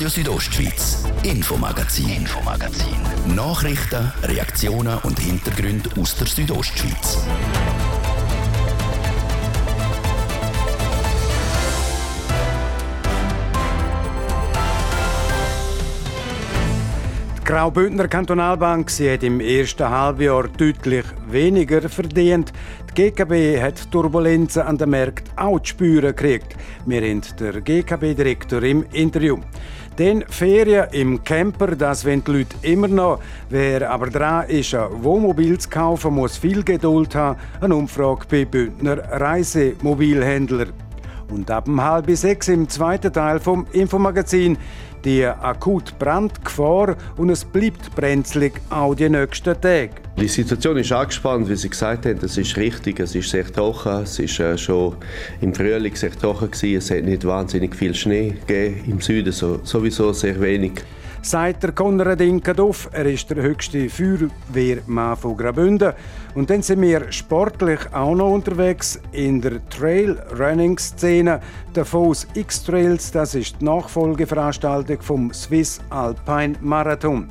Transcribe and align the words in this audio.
Radio 0.00 0.08
Südostschweiz, 0.08 1.04
Infomagazin, 1.24 2.08
Infomagazin. 2.08 2.96
Nachrichten, 3.36 4.10
Reaktionen 4.22 4.96
und 5.02 5.18
Hintergründe 5.18 5.90
aus 6.00 6.16
der 6.16 6.26
Südostschweiz. 6.26 7.18
Die 17.36 17.44
Graubündner 17.44 18.08
Kantonalbank 18.08 18.88
sie 18.88 19.12
hat 19.12 19.22
im 19.22 19.40
ersten 19.40 19.90
Halbjahr 19.90 20.48
deutlich 20.48 21.04
weniger 21.28 21.86
verdient. 21.90 22.54
Die 22.96 23.10
GKB 23.10 23.60
hat 23.60 23.90
Turbulenzen 23.90 24.62
an 24.62 24.78
den 24.78 24.88
Märkten 24.88 25.36
auch 25.36 25.60
zu 25.60 25.70
spüren 25.70 26.16
gekriegt. 26.16 26.56
Wir 26.86 27.02
haben 27.02 27.20
den 27.38 27.64
GKB-Direktor 27.64 28.62
im 28.62 28.86
Interview. 28.92 29.38
Den 30.00 30.24
Ferien 30.30 30.86
im 30.92 31.22
Camper, 31.24 31.76
das 31.76 32.06
wollen 32.06 32.24
die 32.24 32.32
Leute 32.32 32.56
immer 32.62 32.88
noch. 32.88 33.20
Wer 33.50 33.90
aber 33.90 34.06
dran 34.06 34.48
ist, 34.48 34.74
ein 34.74 35.04
Wohnmobil 35.04 35.58
zu 35.58 35.68
kaufen, 35.68 36.14
muss 36.14 36.38
viel 36.38 36.64
Geduld 36.64 37.14
haben. 37.14 37.38
Eine 37.60 37.74
Umfrage 37.76 38.24
bei 38.30 38.46
Bündner 38.46 38.96
Reisemobilhändler. 38.96 40.68
Und 41.28 41.50
ab 41.50 41.68
halb 41.76 42.10
sechs 42.12 42.48
im 42.48 42.66
zweiten 42.66 43.12
Teil 43.12 43.40
vom 43.40 43.66
Infomagazin 43.72 44.56
die 45.04 45.24
akute 45.24 45.92
Brandgefahr 45.98 46.96
und 47.16 47.30
es 47.30 47.44
bleibt 47.44 47.94
brenzlig 47.94 48.54
auch 48.70 48.94
die 48.94 49.08
nächsten 49.08 49.60
Tage. 49.60 49.90
Die 50.18 50.28
Situation 50.28 50.76
ist 50.76 50.92
angespannt, 50.92 51.48
wie 51.48 51.56
Sie 51.56 51.70
gesagt 51.70 52.04
haben. 52.04 52.18
Das 52.20 52.36
ist 52.36 52.56
richtig. 52.56 53.00
Es 53.00 53.14
ist 53.14 53.30
sehr 53.30 53.46
trocken. 53.50 54.02
Es 54.02 54.18
ist 54.18 54.38
äh, 54.38 54.58
schon 54.58 54.96
im 55.40 55.54
Frühling 55.54 55.94
sehr 55.94 56.10
trocken 56.10 56.50
gewesen. 56.50 56.76
Es 56.76 56.90
hat 56.90 57.04
nicht 57.04 57.24
wahnsinnig 57.24 57.74
viel 57.74 57.94
Schnee 57.94 58.34
gegeben. 58.46 58.84
Im 58.86 59.00
Süden 59.00 59.32
so, 59.32 59.60
sowieso 59.62 60.12
sehr 60.12 60.38
wenig 60.40 60.82
sagt 61.22 61.62
der 61.62 61.72
Konrad 61.72 62.20
Inkadoff. 62.20 62.88
Er 62.92 63.06
ist 63.06 63.28
der 63.30 63.42
höchste 63.42 63.88
Feuerwehrmann 63.88 65.16
von 65.16 65.36
Graubünden. 65.36 65.92
Und 66.34 66.50
dann 66.50 66.62
sind 66.62 66.80
wir 66.80 67.10
sportlich 67.12 67.80
auch 67.92 68.14
noch 68.14 68.30
unterwegs 68.30 69.00
in 69.12 69.40
der 69.40 69.66
Trail-Running-Szene. 69.68 71.40
Der 71.74 71.84
Davos 71.84 72.26
X-Trails, 72.34 73.10
das 73.10 73.34
ist 73.34 73.60
die 73.60 73.64
Nachfolgeveranstaltung 73.64 75.00
vom 75.02 75.32
Swiss 75.32 75.80
Alpine 75.90 76.54
Marathon. 76.60 77.28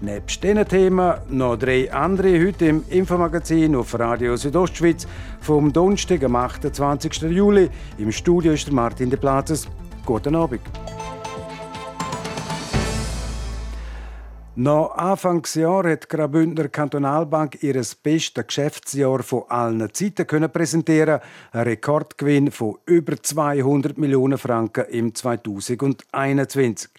Nebst 0.00 0.42
diesen 0.42 0.66
Themen 0.66 1.14
noch 1.28 1.56
drei 1.56 1.92
andere 1.92 2.44
heute 2.44 2.66
im 2.66 2.82
Infomagazin 2.88 3.76
auf 3.76 3.96
Radio 3.98 4.36
Südostschweiz 4.36 5.06
vom 5.40 5.72
Donnerstag, 5.72 6.24
am 6.24 6.34
28. 6.34 7.22
Juli. 7.22 7.70
Im 7.98 8.10
Studio 8.10 8.52
ist 8.52 8.72
Martin 8.72 9.10
de 9.10 9.18
Platzes. 9.18 9.68
Guten 10.04 10.34
Abend. 10.34 10.60
Noch 14.54 14.94
Anfangsjahr 14.96 15.88
hat 15.88 16.04
die 16.04 16.08
Graubündner 16.14 16.68
Kantonalbank 16.68 17.62
ihr 17.62 17.82
bestes 18.02 18.46
Geschäftsjahr 18.46 19.22
von 19.22 19.44
allen 19.48 19.94
Zeiten 19.94 20.26
können 20.26 20.52
präsentieren. 20.52 21.20
Ein 21.52 21.62
Rekordgewinn 21.62 22.50
von 22.50 22.76
über 22.84 23.16
200 23.16 23.96
Millionen 23.96 24.36
Franken 24.36 24.84
im 24.90 25.14
2021. 25.14 26.90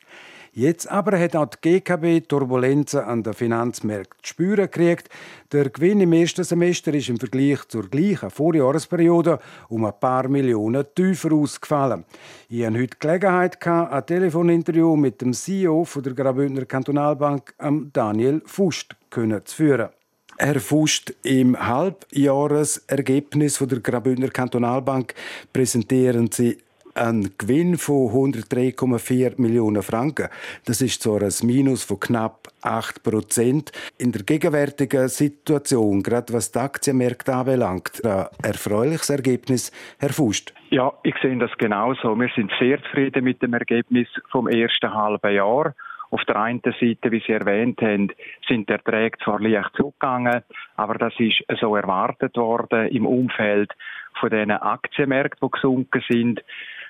Jetzt 0.55 0.87
aber 0.87 1.17
hat 1.17 1.35
auch 1.35 1.47
die 1.47 1.79
GKB 1.79 2.27
Turbulenzen 2.27 2.99
an 2.99 3.23
den 3.23 3.33
Finanzmärkten 3.33 4.19
zu 4.21 4.29
spüren 4.29 4.69
gekriegt. 4.69 5.09
Der 5.51 5.71
Gewinn 5.71 5.99
im 5.99 6.13
ersten 6.13 6.43
Semester 6.43 6.93
ist 6.93 7.09
im 7.09 7.17
Vergleich 7.17 7.67
zur 7.69 7.89
gleichen 7.89 8.29
Vorjahresperiode 8.29 9.39
um 9.69 9.83
ein 9.83 9.99
paar 9.99 10.27
Millionen 10.27 10.85
tiefer 10.93 11.33
ausgefallen. 11.33 12.05
Ich 12.49 12.63
hatte 12.63 12.77
heute 12.77 12.97
Gelegenheit, 12.99 13.65
ein 13.65 14.05
Telefoninterview 14.05 14.95
mit 14.95 15.21
dem 15.21 15.33
CEO 15.33 15.87
der 15.95 16.13
Graubündner 16.13 16.65
Kantonalbank, 16.65 17.55
Daniel 17.91 18.43
Fust, 18.45 18.95
zu 19.09 19.41
führen. 19.47 19.89
Herr 20.37 20.59
Fust, 20.59 21.15
im 21.23 21.57
Halbjahresergebnis 21.59 23.57
der 23.57 23.79
Graubündner 23.79 24.29
Kantonalbank 24.29 25.15
präsentieren 25.51 26.29
Sie 26.31 26.59
ein 26.95 27.31
Gewinn 27.37 27.77
von 27.77 28.09
103,4 28.09 29.41
Millionen 29.41 29.83
Franken. 29.83 30.29
Das 30.65 30.81
ist 30.81 31.01
zwar 31.01 31.21
ein 31.21 31.33
Minus 31.43 31.83
von 31.83 31.99
knapp 31.99 32.47
8 32.61 33.03
Prozent. 33.03 33.71
In 33.97 34.11
der 34.11 34.23
gegenwärtigen 34.23 35.07
Situation, 35.07 36.03
gerade 36.03 36.33
was 36.33 36.51
die 36.51 36.59
Aktienmärkte 36.59 37.33
anbelangt, 37.33 38.03
ein 38.05 38.27
erfreuliches 38.43 39.09
Ergebnis, 39.09 39.71
Herr 39.99 40.13
Fust. 40.13 40.53
Ja, 40.69 40.93
ich 41.03 41.15
sehe 41.21 41.37
das 41.37 41.51
genauso. 41.57 42.19
Wir 42.19 42.29
sind 42.35 42.51
sehr 42.59 42.81
zufrieden 42.83 43.23
mit 43.23 43.41
dem 43.41 43.53
Ergebnis 43.53 44.07
vom 44.31 44.47
ersten 44.47 44.93
halben 44.93 45.33
Jahr. 45.33 45.75
Auf 46.13 46.23
der 46.25 46.35
einen 46.35 46.61
Seite, 46.61 47.11
wie 47.11 47.23
Sie 47.25 47.33
erwähnt 47.33 47.81
haben, 47.81 48.11
sind 48.47 48.69
die 48.69 48.73
Erträge 48.73 49.17
zwar 49.23 49.39
leicht 49.39 49.71
zurückgegangen, 49.75 50.43
aber 50.75 50.93
das 50.99 51.13
ist 51.17 51.43
so 51.59 51.75
erwartet 51.75 52.37
worden 52.37 52.87
im 52.89 53.07
Umfeld 53.07 53.71
von 54.19 54.29
den 54.29 54.51
Aktienmärkten, 54.51 55.47
die 55.47 55.51
gesunken 55.51 56.03
sind. 56.07 56.43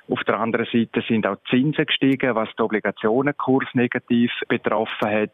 Auf 0.10 0.22
der 0.26 0.38
anderen 0.38 0.66
Seite 0.66 1.02
sind 1.08 1.26
auch 1.26 1.38
Zinsen 1.50 1.86
gestiegen, 1.86 2.36
was 2.36 2.50
den 2.58 2.66
Obligationenkurs 2.66 3.70
negativ 3.74 4.32
betroffen 4.50 5.10
hat. 5.10 5.32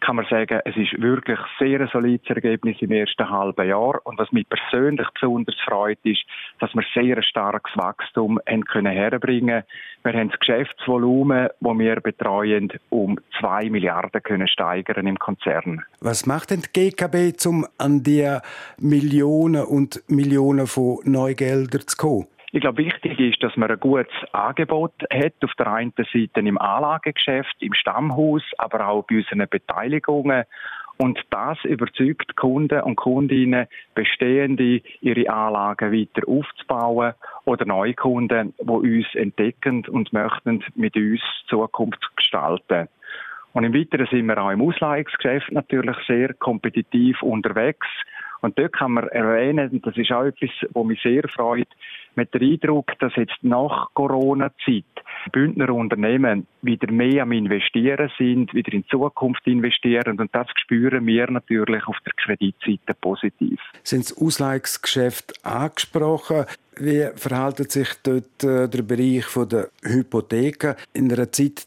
Kann 0.00 0.16
man 0.16 0.26
sagen, 0.28 0.60
es 0.66 0.76
ist 0.76 1.00
wirklich 1.00 1.38
sehr 1.58 1.80
ein 1.80 1.88
solides 1.90 2.28
Ergebnis 2.28 2.76
im 2.80 2.92
ersten 2.92 3.30
halben 3.30 3.66
Jahr. 3.66 4.00
Und 4.04 4.18
was 4.18 4.30
mich 4.30 4.46
persönlich 4.48 5.08
besonders 5.14 5.54
freut, 5.64 5.98
ist, 6.02 6.20
dass 6.60 6.74
wir 6.74 6.84
sehr 6.94 7.22
starkes 7.22 7.74
Wachstum 7.74 8.38
haben 8.46 8.64
können 8.66 8.92
herbringen. 8.92 9.62
Wir 10.04 10.12
haben 10.12 10.28
das 10.28 10.40
Geschäftsvolumen, 10.40 11.48
das 11.60 11.78
wir 11.78 12.00
betreuen, 12.00 12.70
um 12.90 13.18
zwei 13.40 13.70
Milliarden 13.70 14.22
können 14.22 14.48
steigern 14.48 15.06
im 15.06 15.18
Konzern. 15.18 15.84
Was 16.00 16.26
macht 16.26 16.50
denn 16.50 16.62
die 16.62 16.90
GKB, 16.90 17.46
um 17.46 17.66
an 17.78 18.02
die 18.02 18.36
Millionen 18.78 19.64
und 19.64 20.02
Millionen 20.08 20.66
von 20.66 20.98
Neugeldern 21.04 21.86
zu 21.86 21.96
kommen? 21.96 22.26
Ich 22.54 22.60
glaube, 22.60 22.84
wichtig 22.84 23.18
ist, 23.18 23.42
dass 23.42 23.56
man 23.56 23.70
ein 23.70 23.80
gutes 23.80 24.12
Angebot 24.32 24.92
hat. 25.10 25.32
Auf 25.42 25.54
der 25.58 25.72
einen 25.72 25.94
Seite 25.96 26.40
im 26.40 26.58
Anlagegeschäft, 26.58 27.56
im 27.60 27.72
Stammhaus, 27.72 28.42
aber 28.58 28.88
auch 28.88 29.06
bei 29.06 29.16
unseren 29.16 29.48
Beteiligungen. 29.48 30.44
Und 30.98 31.18
das 31.30 31.56
überzeugt 31.64 32.36
Kunden 32.36 32.82
und 32.82 32.96
Kundinnen, 32.96 33.68
bestehende 33.94 34.82
ihre 35.00 35.30
Anlagen 35.30 35.92
weiter 35.92 36.28
aufzubauen 36.28 37.14
oder 37.46 37.64
neue 37.64 37.94
Kunden, 37.94 38.52
die 38.60 38.70
uns 38.70 39.14
entdecken 39.14 39.86
und 39.88 40.12
möchten 40.12 40.62
mit 40.74 40.94
uns 40.94 41.22
Zukunft 41.48 42.06
gestalten. 42.16 42.88
Und 43.54 43.64
im 43.64 43.74
Weiteren 43.74 44.06
sind 44.10 44.26
wir 44.26 44.36
auch 44.36 44.50
im 44.50 44.60
Ausleihungsgeschäft 44.60 45.52
natürlich 45.52 45.96
sehr 46.06 46.34
kompetitiv 46.34 47.22
unterwegs. 47.22 47.86
Und 48.42 48.58
dort 48.58 48.74
kann 48.74 48.92
man 48.92 49.08
erwähnen, 49.08 49.70
und 49.70 49.86
das 49.86 49.96
ist 49.96 50.12
auch 50.12 50.24
etwas, 50.24 50.50
was 50.70 50.84
mich 50.84 51.00
sehr 51.00 51.26
freut, 51.28 51.68
mit 52.16 52.34
dem 52.34 52.42
Eindruck, 52.42 52.98
dass 52.98 53.14
jetzt 53.16 53.38
nach 53.42 53.88
Corona-Zeit 53.94 54.84
Bündner 55.30 55.70
Unternehmen 55.70 56.46
wieder 56.62 56.90
mehr 56.90 57.22
am 57.22 57.32
Investieren 57.32 58.10
sind, 58.18 58.52
wieder 58.54 58.72
in 58.72 58.84
Zukunft 58.88 59.46
investieren 59.46 60.18
und 60.18 60.34
das 60.34 60.46
spüren 60.56 61.06
wir 61.06 61.30
natürlich 61.30 61.86
auf 61.86 61.96
der 62.04 62.12
Kreditseite 62.14 62.94
positiv. 63.00 63.60
Sind 63.82 64.04
das 64.04 64.18
Ausleihungsgeschäft 64.18 65.44
angesprochen? 65.44 66.46
Wie 66.78 67.06
verhält 67.16 67.70
sich 67.70 67.88
dort 68.02 68.42
äh, 68.44 68.66
der 68.66 68.82
Bereich 68.82 69.26
der 69.48 69.68
Hypotheken 69.84 70.74
in 70.94 71.12
einer 71.12 71.30
Zeit, 71.30 71.66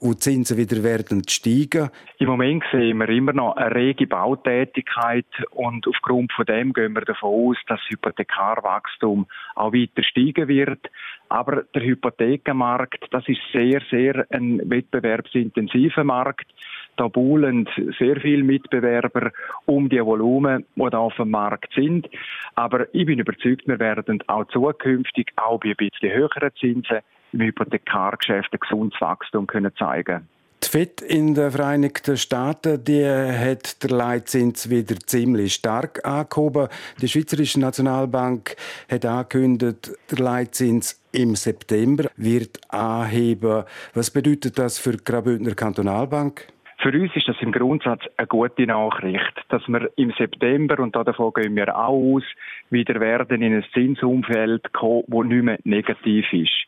wo 0.00 0.12
die 0.12 0.18
Zinsen 0.18 0.56
wieder 0.56 0.82
werden 0.82 1.22
steigen? 1.28 1.90
Im 2.18 2.28
Moment 2.28 2.64
sehen 2.72 2.98
wir 2.98 3.08
immer 3.10 3.34
noch 3.34 3.56
eine 3.56 3.74
rege 3.74 4.06
Bautätigkeit 4.06 5.26
und 5.50 5.86
aufgrund 5.86 6.32
von 6.32 6.46
dem 6.46 6.72
gehen 6.72 6.94
wir 6.94 7.02
davon 7.02 7.50
aus, 7.50 7.56
dass 7.66 7.80
das 7.80 7.90
Hypothekarwachstum 7.90 9.26
auch 9.54 9.72
weiter 9.74 10.02
steigen 10.02 10.48
wird. 10.48 10.90
Aber 11.28 11.64
der 11.74 11.82
Hypothekenmarkt, 11.82 13.08
das 13.10 13.28
ist 13.28 13.40
sehr, 13.52 13.82
sehr 13.90 14.26
ein 14.30 14.62
wettbewerbsintensiver 14.64 16.04
Markt. 16.04 16.46
Da 16.96 17.08
buhlen 17.08 17.68
sehr 17.98 18.20
viele 18.20 18.44
Mitbewerber 18.44 19.32
um 19.66 19.88
die 19.88 20.04
Volumen, 20.04 20.64
die 20.76 20.90
da 20.90 20.98
auf 20.98 21.16
dem 21.16 21.30
Markt 21.30 21.72
sind. 21.74 22.08
Aber 22.54 22.86
ich 22.94 23.06
bin 23.06 23.18
überzeugt, 23.18 23.66
wir 23.66 23.78
werden 23.78 24.22
auch 24.26 24.44
zukünftig 24.48 25.32
auch 25.36 25.58
bei 25.58 25.70
ein 25.70 25.76
bisschen 25.76 26.12
höheren 26.12 26.50
Zinsen 26.58 26.98
im 27.32 27.40
Hypothekargeschäft 27.40 28.52
ein 28.52 28.60
gesundes 28.60 29.00
Wachstum 29.00 29.46
können 29.46 29.72
zeigen 29.78 30.28
die 30.62 30.68
FED 30.68 31.00
in 31.02 31.34
den 31.34 31.50
Vereinigten 31.50 32.16
Staaten 32.16 32.82
die 32.84 33.04
hat 33.04 33.82
der 33.82 33.90
Leitzins 33.90 34.70
wieder 34.70 34.96
ziemlich 35.06 35.54
stark 35.54 36.04
angehoben. 36.06 36.68
Die 37.00 37.08
Schweizerische 37.08 37.60
Nationalbank 37.60 38.56
hat 38.88 39.04
angekündigt, 39.04 39.90
der 40.10 40.18
Leitzins 40.18 41.00
im 41.10 41.34
September 41.34 42.08
wird 42.16 42.60
anheben. 42.68 43.64
Was 43.94 44.10
bedeutet 44.10 44.58
das 44.58 44.78
für 44.78 44.92
die 44.92 45.04
Graubündner 45.04 45.54
Kantonalbank? 45.54 46.46
Für 46.82 46.90
uns 46.90 47.14
ist 47.14 47.28
das 47.28 47.36
im 47.40 47.52
Grundsatz 47.52 48.02
eine 48.16 48.26
gute 48.26 48.66
Nachricht, 48.66 49.44
dass 49.50 49.62
wir 49.68 49.88
im 49.94 50.10
September, 50.18 50.80
und 50.80 50.96
davon 50.96 51.32
gehen 51.32 51.54
wir 51.54 51.78
auch 51.78 52.16
aus, 52.16 52.24
wieder 52.70 52.98
werden 52.98 53.40
in 53.40 53.54
ein 53.54 53.64
Zinsumfeld 53.72 54.72
kommen, 54.72 55.04
das 55.06 55.24
nicht 55.26 55.44
mehr 55.44 55.58
negativ 55.62 56.32
ist. 56.32 56.66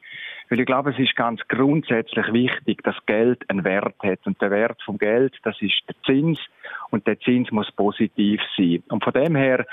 Weil 0.48 0.60
ich 0.60 0.66
glaube, 0.66 0.90
es 0.90 0.98
ist 1.00 1.16
ganz 1.16 1.40
grundsätzlich 1.48 2.32
wichtig, 2.32 2.84
dass 2.84 2.94
Geld 3.06 3.42
einen 3.50 3.64
Wert 3.64 3.96
hat. 4.04 4.20
Und 4.24 4.40
der 4.40 4.52
Wert 4.52 4.80
vom 4.84 4.98
Geld, 4.98 5.34
das 5.42 5.60
ist 5.60 5.82
der 5.88 5.96
Zins. 6.06 6.38
Und 6.90 7.08
der 7.08 7.18
Zins 7.18 7.50
muss 7.50 7.72
positiv 7.72 8.40
sein. 8.56 8.84
Und 8.90 9.02
von 9.02 9.14
dem 9.14 9.34
her 9.34 9.66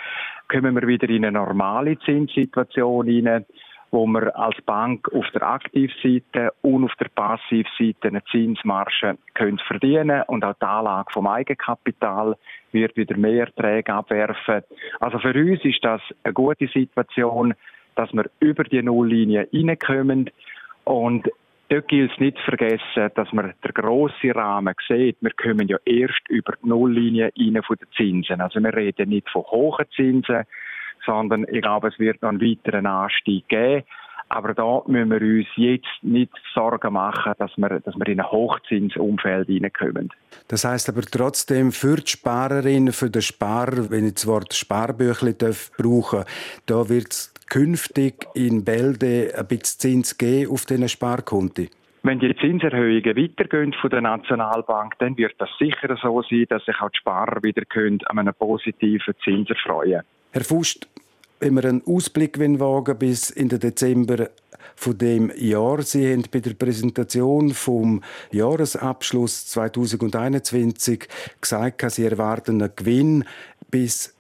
kommen 0.48 0.74
wir 0.74 0.88
wieder 0.88 1.08
in 1.08 1.24
eine 1.24 1.38
normale 1.38 2.00
Zinssituation 2.00 3.06
hinein 3.06 3.46
wo 3.92 4.08
wir 4.08 4.36
als 4.38 4.60
Bank 4.62 5.12
auf 5.14 5.30
der 5.34 5.44
Aktivseite 5.44 6.54
und 6.62 6.86
auf 6.86 6.96
der 7.00 7.10
Passivseite 7.10 8.08
eine 8.08 8.24
Zinsmarge 8.32 9.18
können 9.34 9.60
verdienen 9.68 10.24
und 10.28 10.46
auch 10.46 10.56
die 10.62 10.66
Anlage 10.66 11.12
vom 11.12 11.28
Eigenkapital 11.28 12.38
wird 12.72 12.96
wieder 12.96 13.18
mehr 13.18 13.48
Erträge 13.48 13.94
abwerfen. 13.94 14.62
Also 15.02 15.20
für 15.20 15.34
uns 15.34 15.64
ist 15.66 15.84
das 15.84 16.02
eine 16.24 16.34
gute 16.34 16.68
Situation, 16.68 17.54
dass 17.96 18.12
wir 18.14 18.30
über 18.40 18.64
die 18.64 18.82
Nulllinie 18.82 19.48
hineinkommen 19.52 20.30
und 20.86 21.30
Dort 21.72 21.88
gilt 21.88 22.12
es 22.12 22.20
nicht 22.20 22.38
zu 22.40 22.44
vergessen, 22.44 23.12
dass 23.16 23.32
man 23.32 23.54
den 23.64 23.74
grossen 23.74 24.32
Rahmen 24.32 24.76
sieht. 24.90 25.16
Wir 25.22 25.32
kommen 25.32 25.70
ja 25.70 25.78
erst 25.86 26.28
über 26.28 26.52
die 26.62 26.68
Nulllinie 26.68 27.32
rein 27.38 27.64
von 27.64 27.78
den 27.78 27.88
Zinsen. 27.96 28.42
Also 28.42 28.60
wir 28.60 28.76
reden 28.76 29.08
nicht 29.08 29.30
von 29.30 29.44
hohen 29.44 29.86
Zinsen, 29.96 30.44
sondern 31.06 31.46
ich 31.50 31.62
glaube, 31.62 31.90
es 31.90 32.00
wird 32.00 32.22
noch 32.22 32.30
einen 32.30 32.42
weiteren 32.42 32.86
Anstieg 32.86 33.48
geben. 33.48 33.84
Aber 34.30 34.54
da 34.54 34.82
müssen 34.88 35.12
wir 35.12 35.22
uns 35.22 35.48
jetzt 35.58 36.04
nicht 36.04 36.32
Sorgen 36.54 36.94
machen, 36.94 37.34
dass 37.38 37.52
wir, 37.58 37.82
dass 37.82 37.96
wir 37.96 38.08
in 38.08 38.22
ein 38.22 38.32
Hochzinsumfeld 38.32 39.48
hineinkommen. 39.48 40.10
Das 40.48 40.64
heißt 40.64 40.88
aber 40.88 41.02
trotzdem 41.02 41.74
für 41.74 41.98
die 41.98 42.12
Sparerin, 42.12 42.94
für 42.94 43.10
den 43.10 43.22
Sparer, 43.22 43.92
wenn 43.92 44.08
ich 44.08 44.14
das 44.14 44.28
Wort 44.28 44.54
Sparbüchli 44.54 45.36
brauchen 45.78 46.24
da 46.66 46.88
wird 46.88 47.12
es 47.12 47.34
künftig 47.50 48.26
in 48.34 48.64
Bälde 48.64 49.34
ein 49.38 49.48
bisschen 49.48 49.80
Zins 49.80 50.18
geben 50.18 50.50
auf 50.50 50.66
diesen 50.66 50.88
Sparkonti? 50.88 51.70
Wenn 52.04 52.20
die 52.20 52.34
Zinserhöhungen 52.38 53.18
weitergehen 53.18 53.74
von 53.74 53.90
der 53.90 54.02
Nationalbank, 54.02 54.98
dann 55.00 55.18
wird 55.18 55.34
das 55.40 55.50
sicher 55.60 55.98
so 56.02 56.24
sein, 56.24 56.46
dass 56.48 56.64
sich 56.64 56.80
auch 56.80 56.90
die 56.90 57.00
Sparer 57.00 57.44
wieder 57.44 57.66
können 57.66 58.00
an 58.06 58.18
einem 58.18 58.34
positiven 58.34 59.14
Zins 59.26 59.50
erfreuen 59.50 60.04
Herr 60.34 60.46
Fust, 60.46 60.88
wenn 61.42 61.56
wir 61.56 61.66
einen 61.66 61.86
Ausblick 61.86 62.40
wagen 62.40 62.98
bis 62.98 63.32
in 63.32 63.50
den 63.50 63.60
Dezember 63.60 64.30
von 64.78 64.98
dem 64.98 65.30
Jahr. 65.36 65.82
Sie 65.82 66.10
haben 66.10 66.24
bei 66.32 66.40
der 66.40 66.54
Präsentation 66.54 67.54
vom 67.54 68.02
Jahresabschluss 68.32 69.48
2021 69.48 71.10
gesagt, 71.42 71.92
Sie 71.92 72.06
erwarten 72.06 72.62
einen 72.62 72.74
Gewinn 72.74 73.26
bis 73.70 74.14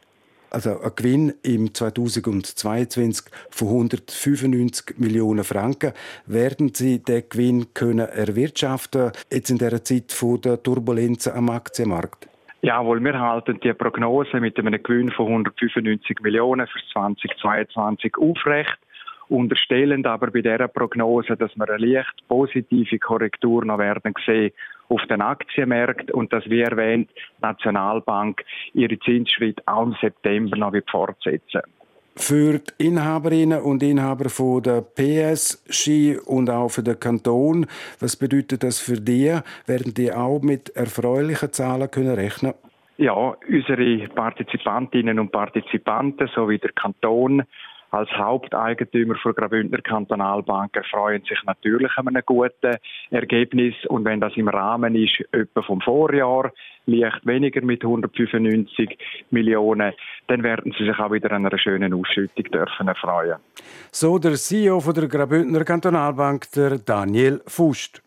also 0.49 0.81
ein 0.81 0.91
Gewinn 0.97 1.33
im 1.43 1.73
2022 1.73 3.27
von 3.49 3.69
195 3.69 4.97
Millionen 4.97 5.45
Franken. 5.45 5.93
Werden 6.25 6.73
Sie 6.75 6.99
den 6.99 7.23
Gewinn 7.29 7.73
können 7.73 8.09
erwirtschaften 8.09 9.13
jetzt 9.31 9.49
in 9.49 9.59
der 9.59 9.81
Zeit 9.85 10.13
der 10.43 10.61
Turbulenzen 10.61 11.31
am 11.31 11.49
Aktienmarkt? 11.51 12.30
Jawohl, 12.63 13.03
wir 13.03 13.19
halten 13.19 13.59
die 13.59 13.73
Prognose 13.73 14.39
mit 14.39 14.59
einem 14.59 14.83
Gewinn 14.83 15.11
von 15.11 15.27
195 15.27 16.19
Millionen 16.21 16.67
für 16.67 16.79
2022 16.93 18.17
aufrecht 18.17 18.77
unterstellen 19.31 20.05
aber 20.05 20.29
bei 20.29 20.41
dieser 20.41 20.67
Prognose, 20.67 21.37
dass 21.37 21.55
wir 21.55 21.69
eine 21.69 21.77
leicht 21.77 22.27
positive 22.27 22.99
Korrektur 22.99 23.63
noch 23.63 23.79
werden 23.79 24.13
sehen 24.25 24.51
auf 24.89 25.01
den 25.09 25.21
Aktienmärkten 25.21 26.13
und 26.13 26.33
dass, 26.33 26.47
wie 26.49 26.59
erwähnt, 26.59 27.09
die 27.15 27.41
Nationalbank 27.41 28.43
ihre 28.73 28.99
Zinsschritte 28.99 29.63
auch 29.65 29.83
im 29.83 29.95
September 30.01 30.57
noch 30.57 30.73
fortsetzen 30.91 31.61
für 32.15 32.59
die 32.59 32.87
Inhaberinnen 32.87 33.61
und 33.61 33.83
Inhaber 33.83 34.29
von 34.29 34.61
der 34.61 34.81
PS 34.81 35.63
Ski 35.69 36.17
und 36.17 36.49
auch 36.49 36.69
für 36.69 36.83
den 36.83 36.99
Kanton, 36.99 37.65
was 37.99 38.15
bedeutet 38.15 38.63
das 38.63 38.79
für 38.79 38.99
die? 38.99 39.37
Werden 39.65 39.93
die 39.93 40.11
auch 40.11 40.41
mit 40.41 40.69
erfreulichen 40.75 41.51
Zahlen 41.51 41.89
können 41.89 42.15
rechnen? 42.15 42.53
Ja, 42.97 43.35
unsere 43.49 44.07
Partizipantinnen 44.09 45.17
und 45.17 45.31
Partizipanten 45.31 46.29
sowie 46.35 46.59
der 46.59 46.71
Kanton 46.73 47.43
als 47.91 48.09
Haupteigentümer 48.11 49.15
der 49.23 49.33
Graubündner 49.33 49.81
Kantonalbank 49.81 50.75
erfreuen 50.75 51.21
sich 51.27 51.37
natürlich 51.45 51.91
an 51.97 52.07
einem 52.07 52.23
guten 52.25 52.77
Ergebnis. 53.09 53.75
Und 53.87 54.05
wenn 54.05 54.21
das 54.21 54.35
im 54.35 54.47
Rahmen 54.47 54.95
ist, 54.95 55.23
etwa 55.31 55.61
vom 55.61 55.81
Vorjahr, 55.81 56.51
leicht 56.85 57.25
weniger 57.25 57.61
mit 57.61 57.83
195 57.83 58.97
Millionen, 59.29 59.93
dann 60.27 60.43
werden 60.43 60.73
sie 60.77 60.85
sich 60.85 60.97
auch 60.97 61.11
wieder 61.11 61.31
an 61.31 61.45
einer 61.45 61.57
schönen 61.57 61.93
Ausschüttung 61.93 62.45
dürfen 62.45 62.87
erfreuen. 62.87 63.37
So 63.91 64.17
der 64.17 64.33
CEO 64.33 64.79
von 64.79 64.93
der 64.93 65.07
Graubündner 65.07 65.63
Kantonalbank, 65.63 66.49
der 66.51 66.79
Daniel 66.79 67.41
Fust. 67.45 68.01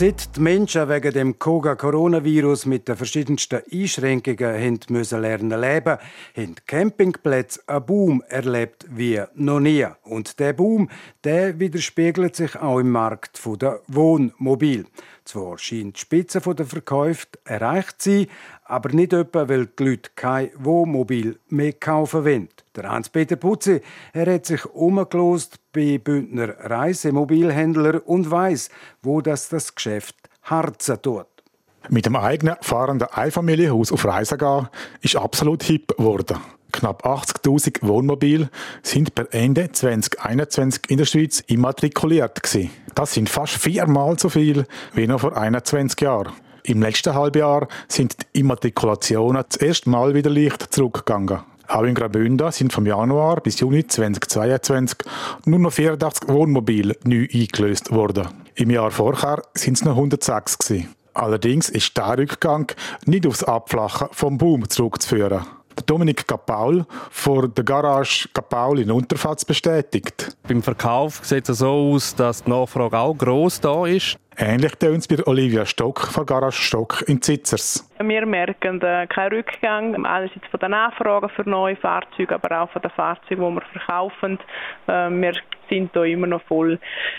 Seit 0.00 0.34
die 0.34 0.40
Menschen 0.40 0.88
wegen 0.88 1.12
dem 1.12 1.38
Koga-Coronavirus 1.38 2.64
mit 2.64 2.88
den 2.88 2.96
verschiedensten 2.96 3.60
Einschränkungen 3.70 4.54
haben 4.54 4.80
müssen 4.88 5.20
lernen 5.20 5.60
leben, 5.60 5.98
haben 6.34 6.54
Campingplätze 6.66 7.60
einen 7.66 7.84
Boom 7.84 8.22
erlebt 8.30 8.86
wie 8.88 9.20
noch 9.34 9.60
nie. 9.60 9.86
Und 10.04 10.40
der 10.40 10.54
Boom, 10.54 10.88
der 11.22 11.60
widerspiegelt 11.60 12.34
sich 12.34 12.56
auch 12.56 12.78
im 12.78 12.92
Markt 12.92 13.42
der 13.60 13.82
Wohnmobil. 13.88 14.86
Zwar 15.26 15.58
scheint 15.58 15.96
die 15.96 16.00
Spitze 16.00 16.40
der 16.40 16.64
Verkäufe 16.64 17.26
erreicht 17.44 18.00
zu 18.00 18.10
sein, 18.10 18.26
aber 18.64 18.94
nicht 18.94 19.12
etwa, 19.12 19.50
weil 19.50 19.66
die 19.66 19.84
Leute 19.84 20.10
kein 20.16 20.48
Wohnmobil 20.56 21.38
mehr 21.50 21.74
kaufen 21.74 22.24
wollen. 22.24 22.48
Der 22.74 22.88
Hans-Peter 22.88 23.36
Putzi 23.36 23.82
er 24.14 24.32
hat 24.32 24.46
sich 24.46 24.64
umgelost 24.64 25.59
bei 25.72 25.98
Bündner 25.98 26.54
Reisemobilhändler 26.58 28.06
und 28.06 28.30
weiß, 28.30 28.70
wo 29.02 29.20
das, 29.20 29.48
das 29.48 29.74
Geschäft 29.74 30.16
harzen 30.42 31.00
tut. 31.00 31.26
Mit 31.88 32.06
dem 32.06 32.16
eigenen 32.16 32.56
fahrenden 32.60 33.08
Einfamilienhaus 33.08 33.90
auf 33.90 34.04
Reisen 34.04 34.38
gehen, 34.38 34.68
ist 35.00 35.16
absolut 35.16 35.62
hip 35.62 35.96
geworden. 35.96 36.38
Knapp 36.72 37.04
80.000 37.04 37.86
Wohnmobile 37.86 38.48
sind 38.82 39.14
per 39.14 39.32
Ende 39.32 39.72
2021 39.72 40.82
in 40.88 40.98
der 40.98 41.04
Schweiz 41.04 41.40
immatrikuliert 41.40 42.42
gewesen. 42.42 42.70
Das 42.94 43.14
sind 43.14 43.28
fast 43.28 43.54
viermal 43.54 44.18
so 44.18 44.28
viel 44.28 44.66
wie 44.94 45.06
noch 45.06 45.20
vor 45.20 45.36
21 45.36 46.00
Jahren. 46.00 46.32
Im 46.64 46.82
letzten 46.82 47.14
Halbjahr 47.14 47.66
sind 47.88 48.16
die 48.20 48.40
Immatrikulationen 48.40 49.42
das 49.48 49.60
erste 49.60 49.90
Mal 49.90 50.14
wieder 50.14 50.30
leicht 50.30 50.72
zurückgegangen. 50.72 51.40
Auch 51.70 51.84
in 51.84 51.94
Graubünden 51.94 52.50
sind 52.50 52.72
vom 52.72 52.84
Januar 52.84 53.40
bis 53.40 53.60
Juni 53.60 53.86
2022 53.86 54.98
nur 55.44 55.60
noch 55.60 55.72
84 55.72 56.28
Wohnmobile 56.28 56.96
neu 57.04 57.28
eingelöst 57.32 57.92
worden. 57.92 58.26
Im 58.56 58.70
Jahr 58.70 58.90
vorher 58.90 59.40
sind 59.54 59.74
es 59.74 59.84
noch 59.84 59.94
106 59.94 60.58
gewesen. 60.58 60.88
Allerdings 61.14 61.68
ist 61.68 61.96
der 61.96 62.18
Rückgang 62.18 62.72
nicht 63.06 63.24
aufs 63.24 63.44
Abflachen 63.44 64.08
vom 64.10 64.36
Boom 64.36 64.68
zurückzuführen. 64.68 65.46
Dominik 65.86 66.26
Kapaul 66.26 66.84
von 67.08 67.54
der 67.54 67.62
Garage 67.62 68.28
Kapaul 68.34 68.80
in 68.80 68.90
Unterfatz 68.90 69.44
bestätigt. 69.44 70.36
Beim 70.48 70.64
Verkauf 70.64 71.20
sieht 71.22 71.48
es 71.48 71.58
so 71.58 71.92
aus, 71.94 72.16
dass 72.16 72.42
die 72.42 72.50
Nachfrage 72.50 72.98
auch 72.98 73.14
gross 73.14 73.60
da 73.60 73.86
ist. 73.86 74.18
Ähnlich 74.38 74.72
tönt 74.76 74.98
es 74.98 75.08
bei 75.08 75.26
Olivia 75.26 75.66
Stock 75.66 76.00
von 76.00 76.24
Garage 76.24 76.62
Stock 76.62 77.04
in 77.06 77.20
Zitzers. 77.20 77.88
Wir 78.00 78.24
merken 78.24 78.80
äh, 78.80 79.06
keinen 79.06 79.32
Rückgang, 79.32 80.06
einerseits 80.06 80.46
von 80.50 80.60
der 80.60 80.70
Nachfrage 80.70 81.28
für 81.28 81.48
neue 81.48 81.76
Fahrzeuge, 81.76 82.34
aber 82.34 82.62
auch 82.62 82.70
von 82.70 82.80
den 82.80 82.90
Fahrzeugen, 82.92 83.42
die 83.42 83.54
wir 83.54 83.62
verkaufen. 83.72 84.38
Äh, 84.86 85.10
wir 85.10 85.34
sind 85.68 85.94
da 85.94 86.04
immer 86.04 86.26
noch 86.26 86.42
voll 86.42 86.78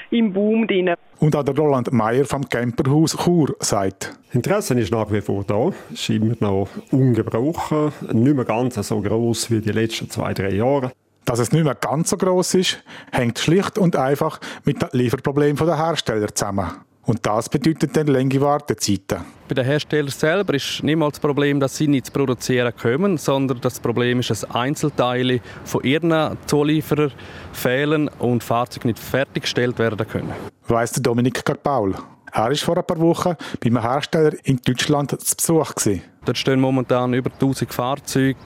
im 0.10 0.34
Boom 0.34 0.68
drin. 0.68 0.96
Und 1.20 1.36
auch 1.36 1.44
der 1.44 1.56
Roland 1.56 1.92
Meyer 1.92 2.26
vom 2.26 2.48
Camperhaus 2.48 3.16
Chur 3.16 3.56
sagt. 3.60 4.18
Interesse 4.34 4.80
ist 4.80 4.92
nach 4.92 5.12
wie 5.12 5.22
vor 5.22 5.44
da, 5.44 5.72
ist 5.92 6.10
immer 6.10 6.36
noch 6.40 6.70
ungebrochen, 6.92 7.92
nicht 8.12 8.36
mehr 8.36 8.46
ganz 8.46 8.76
so 8.76 9.02
groß 9.02 9.52
wie 9.52 9.62
die 9.62 9.72
letzten 9.72 10.10
zwei, 10.10 10.34
drei 10.34 10.52
Jahre. 10.52 10.92
Dass 11.26 11.40
es 11.40 11.52
nicht 11.52 11.64
mehr 11.64 11.76
ganz 11.76 12.10
so 12.10 12.18
groß 12.18 12.56
ist, 12.56 12.84
hängt 13.12 13.38
schlicht 13.38 13.78
und 13.78 13.96
einfach 13.96 14.40
mit 14.66 14.82
dem 14.82 14.90
Lieferproblem 14.92 15.56
der 15.56 15.78
Hersteller 15.78 16.34
zusammen. 16.34 16.72
Und 17.04 17.26
das 17.26 17.50
bedeutet 17.50 17.98
dann 17.98 18.08
längere 18.08 18.42
Wartezeiten. 18.42 19.20
Bei 19.48 19.56
den 19.56 19.66
Herstellern 19.66 20.12
selber 20.12 20.54
ist 20.54 20.84
nicht 20.84 20.96
mal 20.96 21.10
das 21.10 21.20
Problem, 21.20 21.60
dass 21.60 21.76
sie 21.76 21.88
nicht 21.88 22.06
zu 22.06 22.12
produzieren 22.12 22.74
kommen, 22.80 23.18
sondern 23.18 23.60
das 23.60 23.80
Problem 23.80 24.20
ist, 24.20 24.30
dass 24.30 24.50
Einzelteile 24.50 25.42
von 25.66 25.84
ihren 25.84 26.38
Zulieferern 26.46 27.12
fehlen 27.52 28.08
und 28.20 28.44
Fahrzeuge 28.44 28.88
nicht 28.88 29.00
fertiggestellt 29.00 29.80
werden 29.80 30.08
können. 30.08 30.34
Weiss 30.68 30.92
der 30.92 31.04
Dominik 31.04 31.44
Karpaul. 31.44 31.96
Er 32.34 32.48
war 32.48 32.56
vor 32.56 32.78
ein 32.78 32.86
paar 32.86 33.00
Wochen 33.00 33.36
bei 33.60 33.68
einem 33.68 33.82
Hersteller 33.82 34.32
in 34.44 34.62
Deutschland 34.64 35.20
zu 35.20 35.36
Besuch. 35.36 35.76
Gewesen. 35.76 36.02
Dort 36.24 36.38
stehen 36.38 36.62
momentan 36.62 37.14
über 37.14 37.30
1000 37.30 37.74
Fahrzeuge 37.74 38.38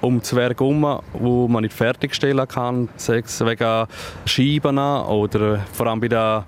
um 0.00 0.20
das 0.20 0.34
Werk 0.34 0.60
herum, 0.60 1.00
die 1.12 1.52
man 1.52 1.62
nicht 1.62 1.74
fertigstellen 1.74 2.48
kann, 2.48 2.88
sei 2.96 3.18
es 3.18 3.44
wegen 3.44 3.86
Scheiben 4.24 4.78
oder 4.78 5.58
vor 5.72 5.88
allem 5.88 6.00
bei 6.00 6.08
den 6.08 6.44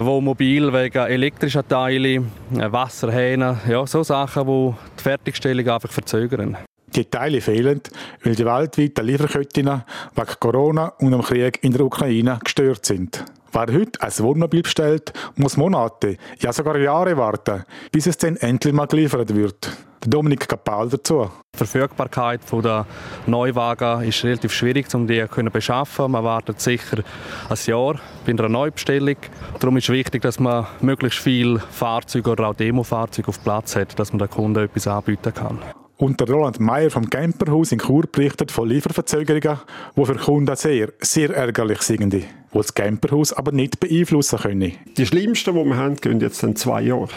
Wohnmobil 0.00 0.72
wegen 0.72 1.06
elektrischer 1.06 1.66
Teile, 1.66 2.24
Wasserhähne, 2.50 3.58
ja, 3.68 3.86
so 3.86 4.02
Sachen, 4.02 4.46
die 4.46 4.74
die 4.98 5.02
Fertigstellung 5.02 5.68
einfach 5.68 5.90
verzögern. 5.90 6.56
Die 6.94 7.04
Teile 7.04 7.40
fehlen, 7.40 7.80
weil 8.22 8.34
die 8.34 8.44
weltweiten 8.44 9.06
Lieferketten 9.06 9.66
wegen 10.14 10.34
Corona 10.40 10.92
und 10.98 11.12
dem 11.12 11.22
Krieg 11.22 11.58
in 11.62 11.72
der 11.72 11.82
Ukraine 11.82 12.38
gestört 12.42 12.84
sind. 12.84 13.24
Wer 13.52 13.66
heute 13.72 14.00
ein 14.00 14.12
Wohnmobil 14.18 14.62
bestellt, 14.62 15.12
muss 15.34 15.56
Monate, 15.56 16.16
ja 16.38 16.52
sogar 16.52 16.78
Jahre 16.78 17.16
warten, 17.16 17.64
bis 17.90 18.06
es 18.06 18.16
dann 18.16 18.36
endlich 18.36 18.72
mal 18.72 18.86
geliefert 18.86 19.34
wird. 19.34 19.70
Dominik 20.06 20.48
Kapal 20.48 20.88
dazu. 20.88 21.30
Die 21.52 21.58
Verfügbarkeit 21.58 22.40
der 22.52 22.86
Neuwagen 23.26 24.02
ist 24.02 24.24
relativ 24.24 24.52
schwierig, 24.52 24.94
um 24.94 25.06
die 25.06 25.26
zu 25.28 25.44
beschaffen. 25.44 26.12
Man 26.12 26.24
wartet 26.24 26.60
sicher 26.60 27.02
ein 27.48 27.58
Jahr 27.66 28.00
bei 28.24 28.32
einer 28.32 28.48
Neubestellung. 28.48 29.16
Darum 29.58 29.76
ist 29.76 29.84
es 29.84 29.90
wichtig, 29.90 30.22
dass 30.22 30.40
man 30.40 30.66
möglichst 30.80 31.18
viele 31.18 31.58
Fahrzeuge 31.58 32.30
oder 32.30 32.48
auch 32.48 32.54
Demofahrzeuge 32.54 33.28
auf 33.28 33.42
Platz 33.42 33.76
hat, 33.76 33.98
dass 33.98 34.12
man 34.12 34.20
den 34.20 34.30
Kunden 34.30 34.64
etwas 34.64 34.86
anbieten 34.86 35.34
kann. 35.34 35.58
Und 36.00 36.18
der 36.18 36.30
Roland 36.30 36.58
Meyer 36.60 36.90
vom 36.90 37.10
Camperhaus 37.10 37.72
in 37.72 37.78
Chur 37.78 38.04
berichtet 38.10 38.50
von 38.50 38.66
Lieferverzögerungen, 38.66 39.60
die 39.94 40.04
für 40.06 40.14
Kunden 40.14 40.56
sehr, 40.56 40.88
sehr 40.98 41.28
ärgerlich 41.28 41.82
sind, 41.82 42.14
die 42.14 42.24
das 42.54 42.72
Camperhaus 42.72 43.34
aber 43.34 43.52
nicht 43.52 43.80
beeinflussen 43.80 44.38
können. 44.38 44.72
Die 44.96 45.04
schlimmsten, 45.04 45.54
die 45.54 45.62
wir 45.62 45.76
haben, 45.76 45.96
gehen 45.96 46.18
jetzt 46.20 46.42
in 46.42 46.56
zwei 46.56 46.80
Jahre. 46.80 47.10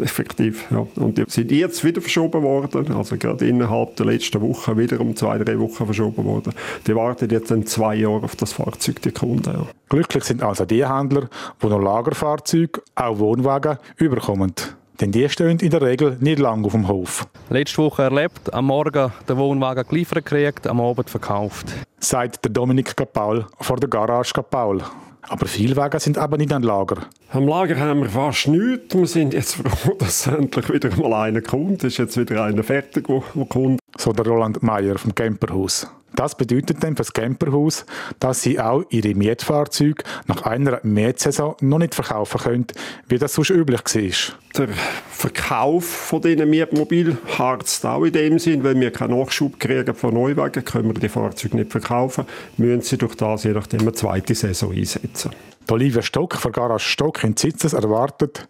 Effektiv, 0.00 0.66
ja. 0.70 0.86
Und 0.94 1.18
die 1.18 1.24
sind 1.26 1.50
jetzt 1.50 1.82
wieder 1.82 2.00
verschoben 2.00 2.44
worden, 2.44 2.94
also 2.94 3.16
gerade 3.16 3.48
innerhalb 3.48 3.96
der 3.96 4.06
letzten 4.06 4.40
Woche 4.40 4.76
wieder 4.76 5.00
um 5.00 5.16
zwei, 5.16 5.38
drei 5.38 5.58
Wochen 5.58 5.84
verschoben 5.84 6.24
worden. 6.24 6.52
Die 6.86 6.94
warten 6.94 7.28
jetzt 7.28 7.50
in 7.50 7.66
zwei 7.66 7.96
Jahren 7.96 8.22
auf 8.22 8.36
das 8.36 8.52
Fahrzeug, 8.52 9.02
die 9.02 9.10
Kunden. 9.10 9.50
Ja. 9.52 9.66
Glücklich 9.88 10.22
sind 10.22 10.44
also 10.44 10.64
die 10.64 10.88
Händler, 10.88 11.28
die 11.60 11.66
noch 11.66 11.80
Lagerfahrzeuge, 11.80 12.82
auch 12.94 13.18
Wohnwagen, 13.18 13.78
überkommen. 13.96 14.54
Denn 15.00 15.12
die 15.12 15.28
stehen 15.28 15.58
in 15.58 15.70
der 15.70 15.82
Regel 15.82 16.16
nicht 16.20 16.38
lang 16.38 16.64
auf 16.64 16.72
dem 16.72 16.88
Hof. 16.88 17.26
Letzte 17.50 17.78
Woche 17.78 18.02
erlebt, 18.02 18.52
am 18.54 18.66
Morgen 18.66 19.12
den 19.28 19.36
Wohnwagen 19.36 19.84
geliefert 19.86 20.24
gekriegt, 20.24 20.66
am 20.66 20.80
Abend 20.80 21.10
verkauft. 21.10 21.66
Sagt 21.98 22.44
der 22.44 22.52
Dominik 22.52 22.96
Kapaul 22.96 23.46
vor 23.60 23.76
der 23.76 23.90
Garage 23.90 24.32
Kapaul. 24.32 24.82
Aber 25.28 25.46
viele 25.46 25.76
Wagen 25.76 25.98
sind 25.98 26.18
aber 26.18 26.36
nicht 26.36 26.52
an 26.52 26.62
Lager. 26.62 26.98
Am 27.30 27.48
Lager 27.48 27.76
haben 27.78 28.00
wir 28.00 28.08
fast 28.08 28.48
nichts. 28.48 28.94
Wir 28.94 29.06
sind 29.06 29.34
jetzt 29.34 29.56
froh, 29.56 29.94
dass 29.98 30.26
endlich 30.28 30.72
wieder 30.72 30.94
mal 30.96 31.12
einer 31.24 31.42
kommt. 31.42 31.82
Es 31.84 31.94
ist 31.94 31.98
jetzt 31.98 32.16
wieder 32.16 32.44
einer 32.44 32.62
fertig, 32.62 33.06
der 33.06 33.44
kommt. 33.46 33.80
So 33.98 34.12
der 34.12 34.26
Roland 34.26 34.62
Meyer 34.62 34.96
vom 34.98 35.14
Camperhaus. 35.14 35.88
Das 36.16 36.34
bedeutet 36.34 36.82
dann 36.82 36.96
für 36.96 37.02
das 37.02 37.12
Camperhaus, 37.12 37.84
dass 38.18 38.42
sie 38.42 38.58
auch 38.58 38.84
ihre 38.90 39.14
Mietfahrzeuge 39.14 40.02
nach 40.26 40.42
einer 40.42 40.80
Mietsaison 40.82 41.56
noch 41.60 41.78
nicht 41.78 41.94
verkaufen 41.94 42.40
können, 42.40 42.66
wie 43.06 43.18
das 43.18 43.34
sonst 43.34 43.50
üblich 43.50 43.82
war. 43.84 44.36
Der 44.56 44.68
Verkauf 45.10 45.84
von 45.84 46.22
diesen 46.22 46.48
Mietmobilen 46.48 47.18
harzt 47.38 47.84
auch 47.84 48.04
in 48.04 48.12
dem 48.12 48.38
Sinn, 48.38 48.64
wenn 48.64 48.80
wir 48.80 48.90
keinen 48.90 49.18
Nachschub 49.18 49.60
kriegen 49.60 49.94
von 49.94 50.14
Neuwagen, 50.14 50.64
können 50.64 50.88
wir 50.88 50.94
die 50.94 51.10
Fahrzeuge 51.10 51.56
nicht 51.56 51.70
verkaufen, 51.70 52.24
müssen 52.56 52.80
sie 52.80 52.96
durch 52.96 53.14
das 53.14 53.44
je 53.44 53.52
nachdem 53.52 53.80
eine 53.80 53.92
zweite 53.92 54.34
Saison 54.34 54.72
einsetzen. 54.72 55.32
Olivia 55.72 56.02
Stock 56.02 56.34
von 56.34 56.52
Garage 56.52 56.88
Stock 56.88 57.24
in 57.24 57.36
Zitzes 57.36 57.72
erwartet, 57.72 58.48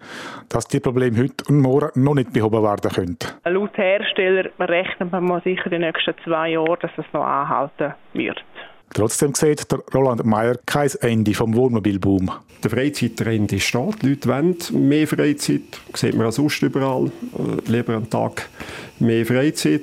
dass 0.48 0.68
die 0.68 0.80
Probleme 0.80 1.18
heute 1.18 1.44
und 1.48 1.60
morgen 1.60 2.02
noch 2.02 2.14
nicht 2.14 2.32
behoben 2.32 2.62
werden 2.62 2.90
können. 2.90 3.18
Laut 3.44 3.76
Hersteller 3.76 4.50
rechnet 4.60 5.12
man 5.12 5.24
mal 5.24 5.42
sicher 5.42 5.70
die 5.70 5.78
nächsten 5.78 6.14
zwei 6.24 6.50
Jahre, 6.50 6.78
dass 6.80 6.90
es 6.96 7.04
noch 7.12 7.24
anhalten 7.24 7.94
wird. 8.12 8.42
Trotzdem 8.94 9.34
sieht 9.34 9.70
der 9.70 9.80
Roland 9.94 10.24
Meyer 10.24 10.56
kein 10.64 10.90
Ende 11.00 11.34
vom 11.34 11.54
Wohnmobilboom. 11.54 12.30
Der 12.62 12.70
Freizeittrend 12.70 13.52
ist 13.52 13.74
da. 13.74 13.90
Die 14.00 14.10
Leute 14.10 14.28
wollen 14.28 14.56
mehr 14.72 15.06
Freizeit. 15.06 15.62
Das 15.90 16.00
sieht 16.00 16.14
man 16.14 16.26
auch 16.26 16.32
sonst 16.32 16.62
überall. 16.62 17.06
Äh, 17.06 17.70
lieber 17.70 17.94
einen 17.94 18.08
Tag 18.08 18.48
mehr 18.98 19.26
Freizeit. 19.26 19.82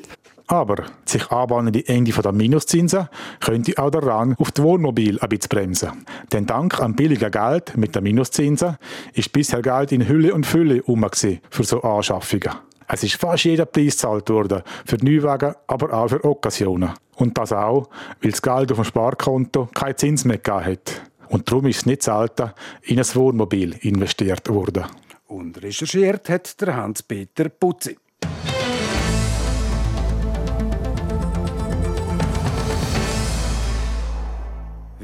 Aber 0.54 0.84
sich 1.04 1.32
anbahnende 1.32 1.88
Ende 1.88 2.12
der 2.12 2.32
Minuszinsen 2.32 3.10
könnte 3.40 3.76
auch 3.82 3.90
der 3.90 4.04
Rang 4.04 4.36
auf 4.38 4.52
das 4.52 4.64
Wohnmobil 4.64 5.20
ein 5.20 5.30
bisschen 5.30 5.50
bremsen. 5.50 6.06
Denn 6.32 6.46
dank 6.46 6.80
am 6.80 6.96
billigen 6.96 7.32
Geld 7.32 7.76
mit 7.76 7.96
den 7.96 8.04
Minuszinsen 8.04 8.78
ist 9.14 9.34
bisher 9.34 9.64
Geld 9.64 9.92
in 9.92 10.08
Hülle 10.08 10.32
und 10.32 10.46
Fülle 10.46 10.84
um 10.84 11.04
für 11.12 11.64
so 11.64 11.82
Anschaffungen. 11.82 12.52
Es 12.88 13.04
ist 13.04 13.16
fast 13.16 13.46
jeder 13.46 13.66
Preis 13.66 13.94
gezahlt 13.94 14.30
worden, 14.30 14.62
für 14.86 14.98
Neuwagen, 14.98 15.56
aber 15.66 15.92
auch 15.92 16.10
für 16.10 16.24
Occasionen. 16.24 16.92
Und 17.16 17.36
das 17.36 17.52
auch, 17.52 17.90
weil 18.22 18.30
das 18.30 18.42
Geld 18.44 18.72
auf 18.72 18.78
dem 18.78 18.84
Sparkonto 18.84 19.70
keinen 19.74 19.98
Zins 19.98 20.24
mehr 20.24 20.38
gegeben 20.38 20.66
hat. 20.66 21.02
Und 21.30 21.50
darum 21.50 21.66
ist 21.66 21.78
es 21.78 21.86
nicht 21.88 22.04
selten 22.04 22.52
in 22.84 23.00
ein 23.00 23.16
Wohnmobil 23.16 23.76
investiert 23.82 24.48
worden. 24.50 24.84
Und 25.26 25.64
recherchiert 25.64 26.30
hat 26.30 26.62
der 26.62 26.76
Hans-Peter 26.76 27.50
Putzi. 27.50 27.98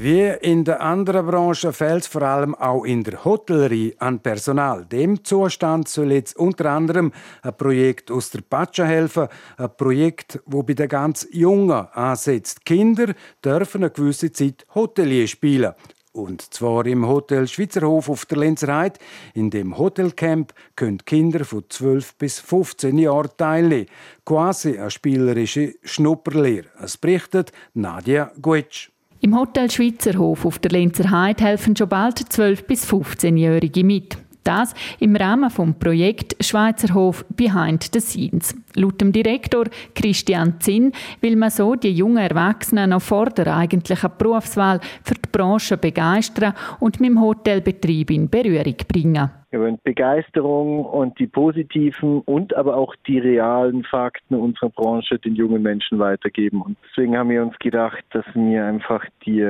Wie 0.02 0.30
in 0.40 0.64
den 0.64 0.76
anderen 0.76 1.26
Branchen 1.26 1.74
fehlt 1.74 2.04
es 2.04 2.06
vor 2.06 2.22
allem 2.22 2.54
auch 2.54 2.84
in 2.84 3.04
der 3.04 3.22
Hotellerie 3.22 3.94
an 3.98 4.18
Personal. 4.20 4.86
Dem 4.86 5.22
Zustand 5.22 5.88
soll 5.88 6.12
jetzt 6.12 6.38
unter 6.38 6.70
anderem 6.70 7.12
ein 7.42 7.54
Projekt 7.54 8.10
aus 8.10 8.30
der 8.30 8.40
Patscha 8.40 8.84
helfen. 8.84 9.28
Ein 9.58 9.76
Projekt, 9.76 10.40
wo 10.46 10.62
bei 10.62 10.72
den 10.72 10.88
ganz 10.88 11.28
Jungen 11.30 11.86
ansetzt. 11.92 12.64
Kinder 12.64 13.12
dürfen 13.44 13.82
eine 13.82 13.90
gewisse 13.90 14.32
Zeit 14.32 14.64
Hotelier 14.74 15.28
spielen. 15.28 15.74
Und 16.12 16.54
zwar 16.54 16.86
im 16.86 17.06
Hotel 17.06 17.46
Schweizerhof 17.46 18.08
auf 18.08 18.24
der 18.24 18.38
Lenzerheide. 18.38 18.98
In 19.34 19.50
dem 19.50 19.76
Hotelcamp 19.76 20.54
können 20.76 21.04
Kinder 21.04 21.44
von 21.44 21.64
12 21.68 22.14
bis 22.14 22.40
15 22.40 22.96
Jahren 22.96 23.28
teilnehmen. 23.36 23.90
Quasi 24.24 24.78
eine 24.78 24.90
spielerische 24.90 25.74
Schnupperlehre. 25.82 26.68
Es 26.82 26.96
berichtet 26.96 27.52
Nadia 27.74 28.32
Guetsch. 28.40 28.88
Im 29.22 29.38
Hotel 29.38 29.70
Schweizerhof 29.70 30.46
auf 30.46 30.58
der 30.60 30.70
Lenzer 30.70 31.10
Heide 31.10 31.44
helfen 31.44 31.76
schon 31.76 31.90
bald 31.90 32.18
12- 32.20 32.64
bis 32.64 32.90
15-Jährige 32.90 33.84
mit. 33.84 34.16
Das 34.44 34.72
im 34.98 35.14
Rahmen 35.14 35.50
vom 35.50 35.74
Projekt 35.74 36.42
Schweizer 36.42 36.94
Hof 36.94 37.26
Behind 37.28 37.86
the 37.92 38.00
Scenes. 38.00 38.54
Laut 38.74 38.98
dem 38.98 39.12
Direktor 39.12 39.66
Christian 39.94 40.58
Zinn 40.60 40.92
will 41.20 41.36
man 41.36 41.50
so 41.50 41.74
die 41.74 41.92
jungen 41.92 42.16
Erwachsenen 42.16 42.90
noch 42.90 43.02
vor 43.02 43.26
der 43.26 43.54
eigentlichen 43.54 44.10
Berufswahl 44.16 44.80
für 45.04 45.14
die 45.14 45.28
Branche 45.30 45.76
begeistern 45.76 46.54
und 46.78 46.98
mit 46.98 47.10
dem 47.10 47.20
Hotelbetrieb 47.20 48.10
in 48.10 48.30
Berührung 48.30 48.76
bringen. 48.88 49.30
Wir 49.50 49.60
wollen 49.60 49.80
Begeisterung 49.82 50.84
und 50.84 51.18
die 51.18 51.26
positiven 51.26 52.20
und 52.20 52.54
aber 52.54 52.76
auch 52.76 52.94
die 53.08 53.18
realen 53.18 53.82
Fakten 53.82 54.36
unserer 54.36 54.70
Branche 54.70 55.18
den 55.18 55.34
jungen 55.34 55.62
Menschen 55.62 55.98
weitergeben. 55.98 56.62
Und 56.62 56.76
deswegen 56.84 57.18
haben 57.18 57.30
wir 57.30 57.42
uns 57.42 57.58
gedacht, 57.58 58.04
dass 58.10 58.24
wir 58.34 58.64
einfach 58.64 59.04
die 59.26 59.40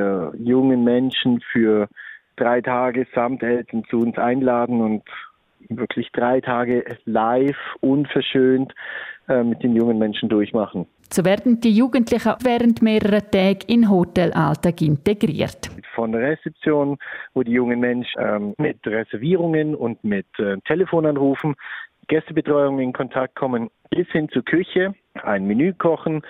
jungen 0.42 0.84
Menschen 0.84 1.42
für 1.52 1.86
drei 2.36 2.62
Tage 2.62 3.06
samt 3.14 3.42
Eltern 3.42 3.84
zu 3.90 3.98
uns 3.98 4.16
einladen 4.16 4.80
und 4.80 5.02
wirklich 5.68 6.10
drei 6.12 6.40
Tage 6.40 6.82
live, 7.04 7.58
unverschönt 7.80 8.72
äh, 9.28 9.44
mit 9.44 9.62
den 9.62 9.76
jungen 9.76 9.98
Menschen 9.98 10.30
durchmachen. 10.30 10.86
So 11.12 11.24
werden 11.24 11.60
die 11.60 11.72
Jugendlichen 11.72 12.34
während 12.44 12.82
mehrerer 12.82 13.28
Tage 13.28 13.66
in 13.66 13.90
Hotelalltag 13.90 14.80
integriert. 14.80 15.68
Von 15.96 16.12
der 16.12 16.20
Rezeption, 16.20 16.98
wo 17.34 17.42
die 17.42 17.50
jungen 17.50 17.80
Menschen 17.80 18.20
ähm, 18.20 18.54
mit 18.58 18.86
Reservierungen 18.86 19.74
und 19.74 20.04
mit 20.04 20.28
äh, 20.38 20.56
Telefonanrufen, 20.68 21.56
Gästebetreuung 22.06 22.78
in 22.78 22.92
Kontakt 22.92 23.34
kommen, 23.34 23.70
bis 23.90 24.06
hin 24.12 24.28
zur 24.28 24.44
Küche, 24.44 24.94
ein 25.24 25.46
Menü 25.46 25.72
kochen 25.72 26.22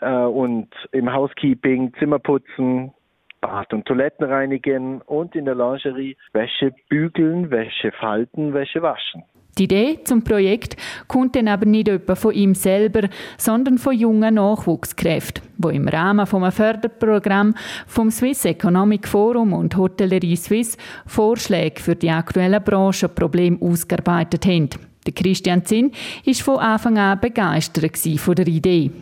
äh, 0.00 0.08
und 0.08 0.68
im 0.92 1.12
Housekeeping 1.12 1.92
Zimmer 1.98 2.20
putzen, 2.20 2.92
Bad 3.40 3.72
und 3.72 3.86
Toiletten 3.86 4.24
reinigen 4.24 5.00
und 5.02 5.34
in 5.34 5.46
der 5.46 5.56
Lingerie 5.56 6.16
Wäsche 6.32 6.72
bügeln, 6.88 7.50
Wäsche 7.50 7.90
falten, 7.90 8.54
Wäsche 8.54 8.82
waschen. 8.82 9.24
Die 9.58 9.64
Idee 9.64 9.98
zum 10.04 10.22
Projekt 10.22 10.76
kommt 11.08 11.34
dann 11.34 11.48
aber 11.48 11.66
nicht 11.66 11.88
etwa 11.88 12.14
von 12.14 12.32
ihm 12.32 12.54
selber, 12.54 13.08
sondern 13.36 13.78
von 13.78 13.92
jungen 13.92 14.34
Nachwuchskräften, 14.34 15.42
die 15.58 15.76
im 15.76 15.88
Rahmen 15.88 16.26
vom 16.26 16.48
Förderprogramm 16.50 17.54
vom 17.86 18.10
Swiss 18.10 18.44
Economic 18.44 19.08
Forum 19.08 19.52
und 19.52 19.76
Hotellerie 19.76 20.36
Suisse 20.36 20.78
Vorschläge 21.06 21.80
für 21.80 21.96
die 21.96 22.10
aktuellen 22.10 22.62
Branchenprobleme 22.62 23.58
ausgearbeitet 23.60 24.46
haben. 24.46 24.70
Der 25.06 25.14
Christian 25.14 25.64
Zinn 25.64 25.90
war 26.24 26.34
von 26.34 26.58
Anfang 26.58 26.98
an 26.98 27.18
begeistert 27.18 27.96
von 28.18 28.34
der 28.36 28.46
Idee. 28.46 28.92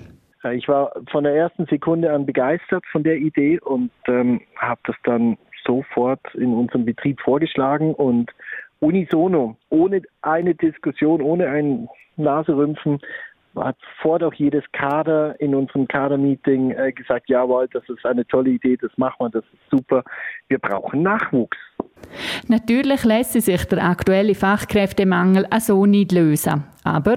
Ich 0.54 0.68
war 0.68 0.92
von 1.10 1.24
der 1.24 1.34
ersten 1.34 1.66
Sekunde 1.66 2.12
an 2.12 2.24
begeistert 2.24 2.84
von 2.92 3.02
der 3.02 3.16
Idee 3.16 3.58
und 3.58 3.90
ähm, 4.06 4.40
habe 4.56 4.80
das 4.84 4.96
dann 5.02 5.36
sofort 5.66 6.20
in 6.34 6.54
unserem 6.54 6.84
Betrieb 6.84 7.20
vorgeschlagen 7.20 7.92
und 7.94 8.30
unisono, 8.80 9.56
ohne 9.70 10.02
eine 10.22 10.54
Diskussion, 10.54 11.22
ohne 11.22 11.48
ein 11.48 11.88
Naserümpfen, 12.16 13.00
hat 13.54 13.76
sofort 13.96 14.22
auch 14.22 14.34
jedes 14.34 14.64
Kader 14.72 15.40
in 15.40 15.54
unserem 15.54 15.88
Kadermeeting 15.88 16.72
äh, 16.72 16.92
gesagt, 16.92 17.28
jawohl, 17.28 17.68
das 17.72 17.88
ist 17.88 18.04
eine 18.04 18.26
tolle 18.26 18.50
Idee, 18.50 18.76
das 18.76 18.90
machen 18.96 19.16
wir, 19.18 19.30
das 19.30 19.44
ist 19.44 19.70
super. 19.70 20.04
Wir 20.48 20.58
brauchen 20.58 21.02
Nachwuchs. 21.02 21.56
Natürlich 22.48 23.04
lässt 23.04 23.32
sich 23.32 23.64
der 23.64 23.84
aktuelle 23.84 24.34
Fachkräftemangel 24.34 25.46
also 25.50 25.86
nicht 25.86 26.12
lösen. 26.12 26.64
Aber 26.84 27.14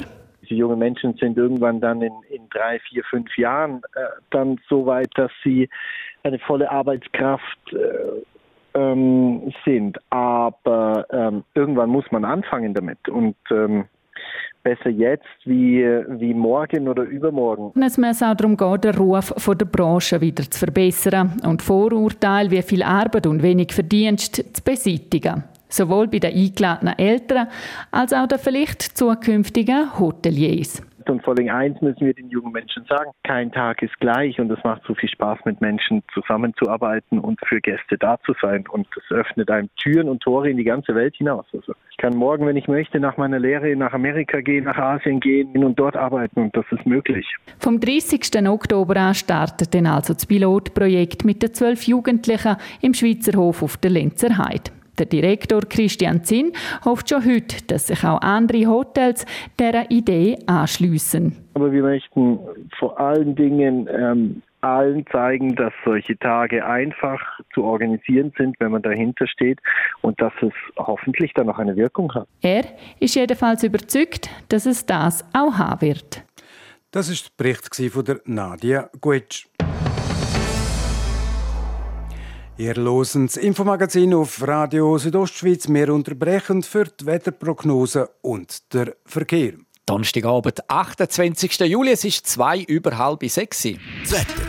Die 0.50 0.56
jungen 0.56 0.80
Menschen 0.80 1.13
sind 1.16 1.38
irgendwann 1.38 1.82
dann 1.82 2.01
in, 2.01 2.13
in 2.30 2.48
drei, 2.50 2.80
vier, 2.80 3.04
fünf 3.04 3.38
Jahren 3.38 3.82
äh, 3.96 4.00
dann 4.32 4.60
so 4.70 4.86
weit, 4.86 5.12
dass 5.16 5.32
sie 5.44 5.70
eine 6.24 6.39
volle 6.39 6.72
Arbeitskraft 6.72 7.74
äh, 7.74 7.78
ähm, 8.74 9.54
sind. 9.66 9.98
Aber 10.10 11.06
ähm, 11.12 11.44
irgendwann 11.54 11.90
muss 11.90 12.06
man 12.12 12.26
anfangen 12.26 12.74
damit. 12.74 13.08
Und 13.10 13.36
ähm, 13.52 13.86
besser 14.64 14.90
jetzt 14.90 15.26
wie, 15.46 15.84
wie 16.20 16.34
morgen 16.34 16.88
oder 16.88 17.04
übermorgen. 17.04 17.72
Es 17.82 17.98
muss 17.98 18.22
auch 18.22 18.36
darum 18.36 18.58
gehen, 18.58 18.82
den 18.82 18.96
Ruf 18.96 19.34
von 19.38 19.58
der 19.58 19.66
Branche 19.66 20.20
wieder 20.22 20.44
zu 20.50 20.60
verbessern 20.60 21.40
und 21.46 21.62
Vorurteile 21.62 22.52
wie 22.52 22.62
viel 22.62 22.84
Arbeit 22.84 23.28
und 23.28 23.42
wenig 23.42 23.72
Verdienst 23.74 24.36
zu 24.36 24.64
beseitigen. 24.64 25.44
Sowohl 25.70 26.08
bei 26.08 26.20
den 26.20 26.34
eingeladenen 26.36 26.98
Eltern 26.98 27.48
als 27.92 28.12
auch 28.12 28.28
den 28.28 28.40
vielleicht 28.40 28.82
zukünftigen 28.82 30.00
Hoteliers. 30.00 30.82
Und 31.10 31.24
vor 31.24 31.38
allem 31.38 31.50
eins 31.50 31.82
müssen 31.82 32.06
wir 32.06 32.13
den 32.13 32.30
jungen 32.30 32.51
Menschen 32.51 32.86
sagen, 32.86 33.12
kein 33.24 33.51
Tag 33.51 33.82
ist 33.82 34.00
gleich 34.00 34.39
und 34.39 34.51
es 34.51 34.63
macht 34.63 34.84
so 34.88 34.94
viel 34.94 35.10
Spaß, 35.10 35.39
mit 35.46 35.60
Menschen 35.60 36.04
zusammenzuarbeiten 36.13 37.20
und 37.20 37.39
für 37.46 37.60
Gäste 37.60 37.98
da 37.98 38.18
zu 38.25 38.34
sein. 38.42 38.66
Und 38.70 38.88
das 38.96 39.18
öffnet 39.18 39.50
einem 39.50 39.70
Türen 39.78 40.08
und 40.08 40.22
Tore 40.22 40.50
in 40.50 40.58
die 40.58 40.63
ganze 40.63 40.94
Welt 40.96 41.16
hinaus. 41.16 41.46
Also 41.54 41.74
ich 41.89 41.98
kann 41.98 42.16
morgen, 42.16 42.46
wenn 42.46 42.58
ich 42.58 42.68
möchte, 42.68 43.00
nach 43.00 43.18
meiner 43.18 43.39
Lehre 43.39 43.75
nach 43.75 43.94
Amerika 43.94 44.42
gehen, 44.42 44.66
nach 44.66 44.78
Asien 44.78 45.20
gehen 45.20 45.63
und 45.63 45.80
dort 45.80 45.96
arbeiten 45.96 46.42
und 46.42 46.56
das 46.56 46.66
ist 46.72 46.86
möglich. 46.86 47.25
Vom 47.58 47.80
30. 47.80 48.48
Oktober 48.48 48.96
an 48.98 49.16
startet 49.16 49.74
dann 49.74 49.88
also 49.88 50.13
das 50.13 50.25
Pilotprojekt 50.25 51.25
mit 51.25 51.42
den 51.42 51.54
zwölf 51.54 51.84
Jugendlichen 51.84 52.56
im 52.82 52.94
Schweizer 52.94 53.38
Hof 53.38 53.63
auf 53.63 53.78
der 53.78 53.92
Lenzer 53.92 54.38
Heide. 54.38 54.79
Der 55.00 55.06
Direktor 55.06 55.62
Christian 55.62 56.24
Zinn 56.25 56.51
hofft 56.84 57.10
schon 57.10 57.25
heute, 57.25 57.63
dass 57.68 57.88
sich 57.88 58.03
auch 58.03 58.22
andere 58.22 58.68
Hotels 58.68 59.25
dieser 59.58 59.89
Idee 59.89 60.38
anschliessen. 60.46 61.38
Aber 61.53 61.72
wir 61.72 61.84
möchten 61.84 62.38
vor 62.77 63.00
allen 63.00 63.34
Dingen 63.36 63.88
ähm, 63.89 64.41
allen 64.62 65.06
zeigen, 65.08 65.56
dass 65.56 65.72
solche 65.86 66.18
Tage 66.20 66.65
einfach 66.65 67.22
zu 67.53 67.63
organisieren 67.63 68.34
sind, 68.38 68.60
wenn 68.60 68.72
man 68.72 68.82
dahinter 68.82 69.25
steht 69.27 69.60
und 70.01 70.22
dass 70.22 70.34
es 70.41 70.51
hoffentlich 70.77 71.34
dann 71.34 71.48
noch 71.48 71.60
eine 71.60 71.77
Wirkung 71.77 72.13
hat. 72.13 72.27
Er 72.41 72.65
ist 73.00 73.15
jedenfalls 73.15 73.63
überzeugt, 73.63 74.29
dass 74.50 74.65
es 74.65 74.86
das 74.86 75.24
auch 75.34 75.58
haben 75.58 75.82
wird. 75.82 76.24
Das 76.91 77.08
ist 77.08 77.39
der 77.39 77.44
Bericht 77.44 77.94
von 77.94 78.03
der 78.03 78.20
Nadia 78.25 78.89
Guetsch. 79.00 79.49
Ihr 82.60 82.75
losen 82.75 83.25
das 83.28 83.38
Infomagazin 83.38 84.13
auf 84.13 84.46
Radio 84.46 84.98
Südostschweiz. 84.98 85.70
Wir 85.70 85.94
unterbrechen 85.94 86.62
für 86.62 86.84
die 86.84 87.06
Wetterprognose 87.06 88.10
und 88.22 88.74
der 88.74 88.98
Verkehr. 89.06 89.54
Donnerstagabend, 89.86 90.70
28. 90.70 91.58
Juli, 91.62 91.92
es 91.92 92.04
ist 92.04 92.28
zwei 92.28 92.60
über 92.60 92.98
halb 92.98 93.24
sechs. 93.30 93.63
Das 93.63 94.12
Wetter. 94.12 94.44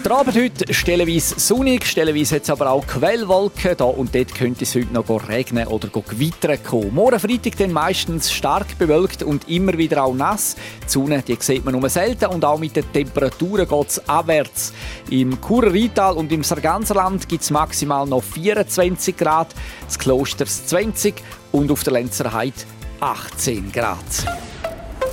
der 0.08 0.18
Abend 0.18 0.36
heute 0.36 0.72
stellenweise 0.72 1.40
sonnig, 1.40 1.84
stellenweise 1.84 2.36
jetzt 2.36 2.48
aber 2.48 2.70
auch 2.70 2.86
Quellwolken. 2.86 3.76
Da 3.76 3.86
und 3.86 4.14
dort 4.14 4.32
könnte 4.36 4.62
es 4.62 4.76
heute 4.76 4.92
noch 4.92 5.28
regnen 5.28 5.66
oder 5.66 5.88
gewittern 5.88 6.62
kommen. 6.62 6.94
Morgen 6.94 7.18
Freitag 7.18 7.56
dann 7.56 7.72
meistens 7.72 8.30
stark 8.30 8.78
bewölkt 8.78 9.25
und 9.25 9.48
immer 9.48 9.76
wieder 9.76 10.04
auch 10.04 10.14
nass. 10.14 10.54
Die 10.84 10.88
Sonne 10.88 11.25
die 11.26 11.36
sieht 11.40 11.64
man 11.64 11.76
nur 11.76 11.88
selten 11.88 12.26
und 12.26 12.44
auch 12.44 12.56
mit 12.56 12.76
den 12.76 12.84
Temperaturen 12.92 13.66
geht 13.66 13.88
es 13.88 14.08
abwärts. 14.08 14.72
Im 15.10 15.40
Churer 15.40 15.72
Rheintal 15.72 16.14
und 16.14 16.30
im 16.30 16.44
Sarganserland 16.44 17.28
gibt 17.28 17.42
es 17.42 17.50
maximal 17.50 18.06
noch 18.06 18.22
24 18.22 19.16
Grad, 19.16 19.48
das 19.86 19.98
Klosters 19.98 20.68
20 20.68 21.14
und 21.50 21.68
auf 21.72 21.83
der 21.83 21.94
Lenzer 21.94 22.33
Heide 22.33 22.54
18 23.00 23.72
Grad. 23.72 23.96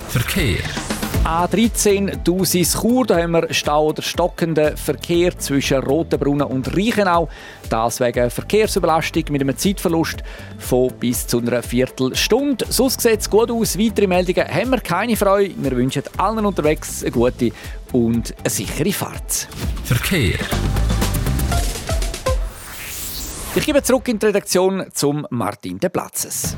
Verkehr. 0.10 0.60
A13 1.24 2.18
Dusis 2.22 2.74
Chur, 2.82 3.06
da 3.06 3.18
haben 3.18 3.32
wir 3.32 3.54
Stau 3.54 3.88
oder 3.88 4.02
stockenden 4.02 4.76
Verkehr 4.76 5.38
zwischen 5.40 5.78
Rotenbrunnen 5.82 6.46
und 6.46 6.76
Reichenau. 6.76 7.30
Das 7.70 8.02
wegen 8.02 8.30
Verkehrsüberlastung 8.30 9.24
mit 9.30 9.42
einem 9.42 9.58
Zeitverlust 9.58 10.18
von 10.60 10.92
bis 11.00 11.26
zu 11.26 11.40
einer 11.40 11.64
Viertelstunde. 11.64 12.66
Sonst 12.68 13.00
sieht 13.00 13.22
es 13.22 13.30
gut 13.30 13.50
aus. 13.52 13.80
Weitere 13.80 14.06
Meldungen 14.06 14.46
haben 14.46 14.72
wir 14.72 14.82
keine 14.82 15.16
Freude. 15.16 15.54
Wir 15.56 15.72
wünschen 15.72 16.04
allen 16.18 16.46
unterwegs 16.46 17.04
eine 17.04 17.12
gute 17.12 17.52
und 17.94 18.36
eine 18.40 18.50
sichere 18.50 18.92
Fahrt. 18.92 19.48
Verkehr. 19.86 20.40
Ich 23.56 23.66
gebe 23.66 23.82
zurück 23.82 24.10
in 24.10 24.20
die 24.20 24.26
Redaktion 24.26 24.88
zum 24.92 25.26
Martin 25.30 25.80
de 25.80 25.90
Platzes. 25.90 26.58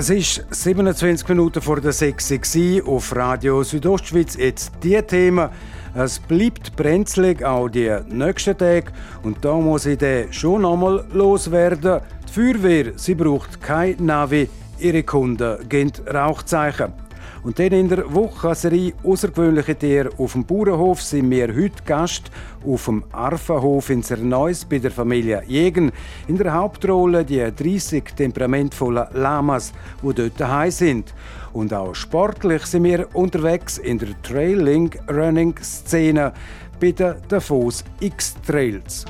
Es 0.00 0.08
ist 0.08 0.46
27 0.48 1.28
Minuten 1.28 1.60
vor 1.60 1.78
der 1.78 1.92
6 1.92 2.56
Uhr 2.56 2.88
auf 2.88 3.14
Radio 3.14 3.62
Südostschweiz. 3.62 4.34
Jetzt 4.34 4.72
die 4.82 4.98
Themen. 5.02 5.50
Es 5.94 6.18
bleibt 6.18 6.74
brenzlig 6.74 7.44
auch 7.44 7.68
die 7.68 7.94
nächsten 8.08 8.56
Tage 8.56 8.92
und 9.22 9.44
da 9.44 9.56
muss 9.56 9.84
ich 9.84 9.98
den 9.98 10.32
schon 10.32 10.64
einmal 10.64 11.04
loswerden. 11.12 12.00
Die 12.26 12.32
Feuerwehr, 12.32 12.92
sie 12.96 13.14
braucht 13.14 13.60
kein 13.60 13.96
Navi, 13.98 14.48
ihre 14.78 15.02
Kunden 15.02 15.68
geben 15.68 15.92
Rauchzeichen. 16.06 16.94
Und 17.42 17.58
dann 17.58 17.72
in 17.72 17.88
der 17.88 18.14
Woche 18.14 18.54
Außergewöhnliche 19.02 19.74
Tiere 19.74 20.10
auf 20.18 20.32
dem 20.32 20.44
Bauernhof 20.44 21.02
sind 21.02 21.30
wir 21.30 21.48
heute 21.48 21.82
Gast 21.86 22.30
auf 22.66 22.84
dem 22.84 23.02
Arfenhof 23.12 23.88
in 23.88 24.02
Zerneuss 24.02 24.66
bei 24.66 24.78
der 24.78 24.90
Familie 24.90 25.42
Jegen. 25.46 25.90
In 26.28 26.36
der 26.36 26.52
Hauptrolle 26.52 27.24
die 27.24 27.38
30 27.38 28.04
temperamentvollen 28.14 29.06
Lamas, 29.14 29.72
die 30.02 30.12
dort 30.12 30.38
daheim 30.38 30.70
sind. 30.70 31.14
Und 31.54 31.72
auch 31.72 31.94
sportlich 31.94 32.66
sind 32.66 32.84
wir 32.84 33.08
unterwegs 33.14 33.78
in 33.78 33.98
der 33.98 34.20
Trailing-Running-Szene 34.22 36.34
bei 36.78 36.92
den 36.92 37.14
Davos 37.28 37.82
X-Trails. 38.00 39.06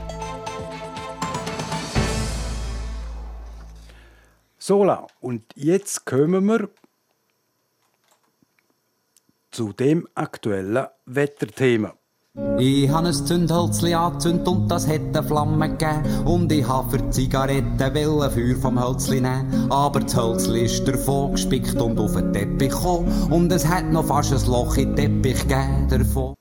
So, 4.59 4.89
und 5.21 5.43
jetzt 5.57 6.07
kommen 6.07 6.45
wir 6.45 6.69
zu 9.51 9.73
dem 9.73 10.07
aktuellen 10.15 10.87
Wetterthema. 11.07 12.00
Ich 12.59 12.89
habe 12.89 13.09
ein 13.09 13.13
Zündhölzli 13.13 13.93
angezündet 13.93 14.47
und 14.47 14.69
das 14.69 14.87
hat 14.87 15.01
eine 15.01 15.23
Flamme 15.25 15.69
gegeben. 15.69 16.27
Und 16.27 16.53
ich 16.53 16.67
habe 16.69 16.89
für 16.89 17.11
Zigaretten 17.11 17.77
Feuer 17.77 18.57
vom 18.61 18.81
Hölzli 18.81 19.21
nehmen. 19.21 19.67
Aber 19.69 19.99
das 19.99 20.17
Hölzli 20.17 20.67
ist 20.67 20.87
davon 20.87 21.33
gespickt 21.33 21.75
und 21.81 21.99
auf 21.99 22.15
den 22.15 22.33
Teppich 22.33 22.71
gekommen. 22.71 23.11
Und 23.33 23.51
es 23.51 23.67
hat 23.67 23.87
noch 23.87 24.07
fast 24.07 24.33
ein 24.33 24.49
Loch 24.49 24.77
den 24.77 24.95
Teppich 24.95 25.41
gegeben 25.49 25.89
davon. 25.89 26.35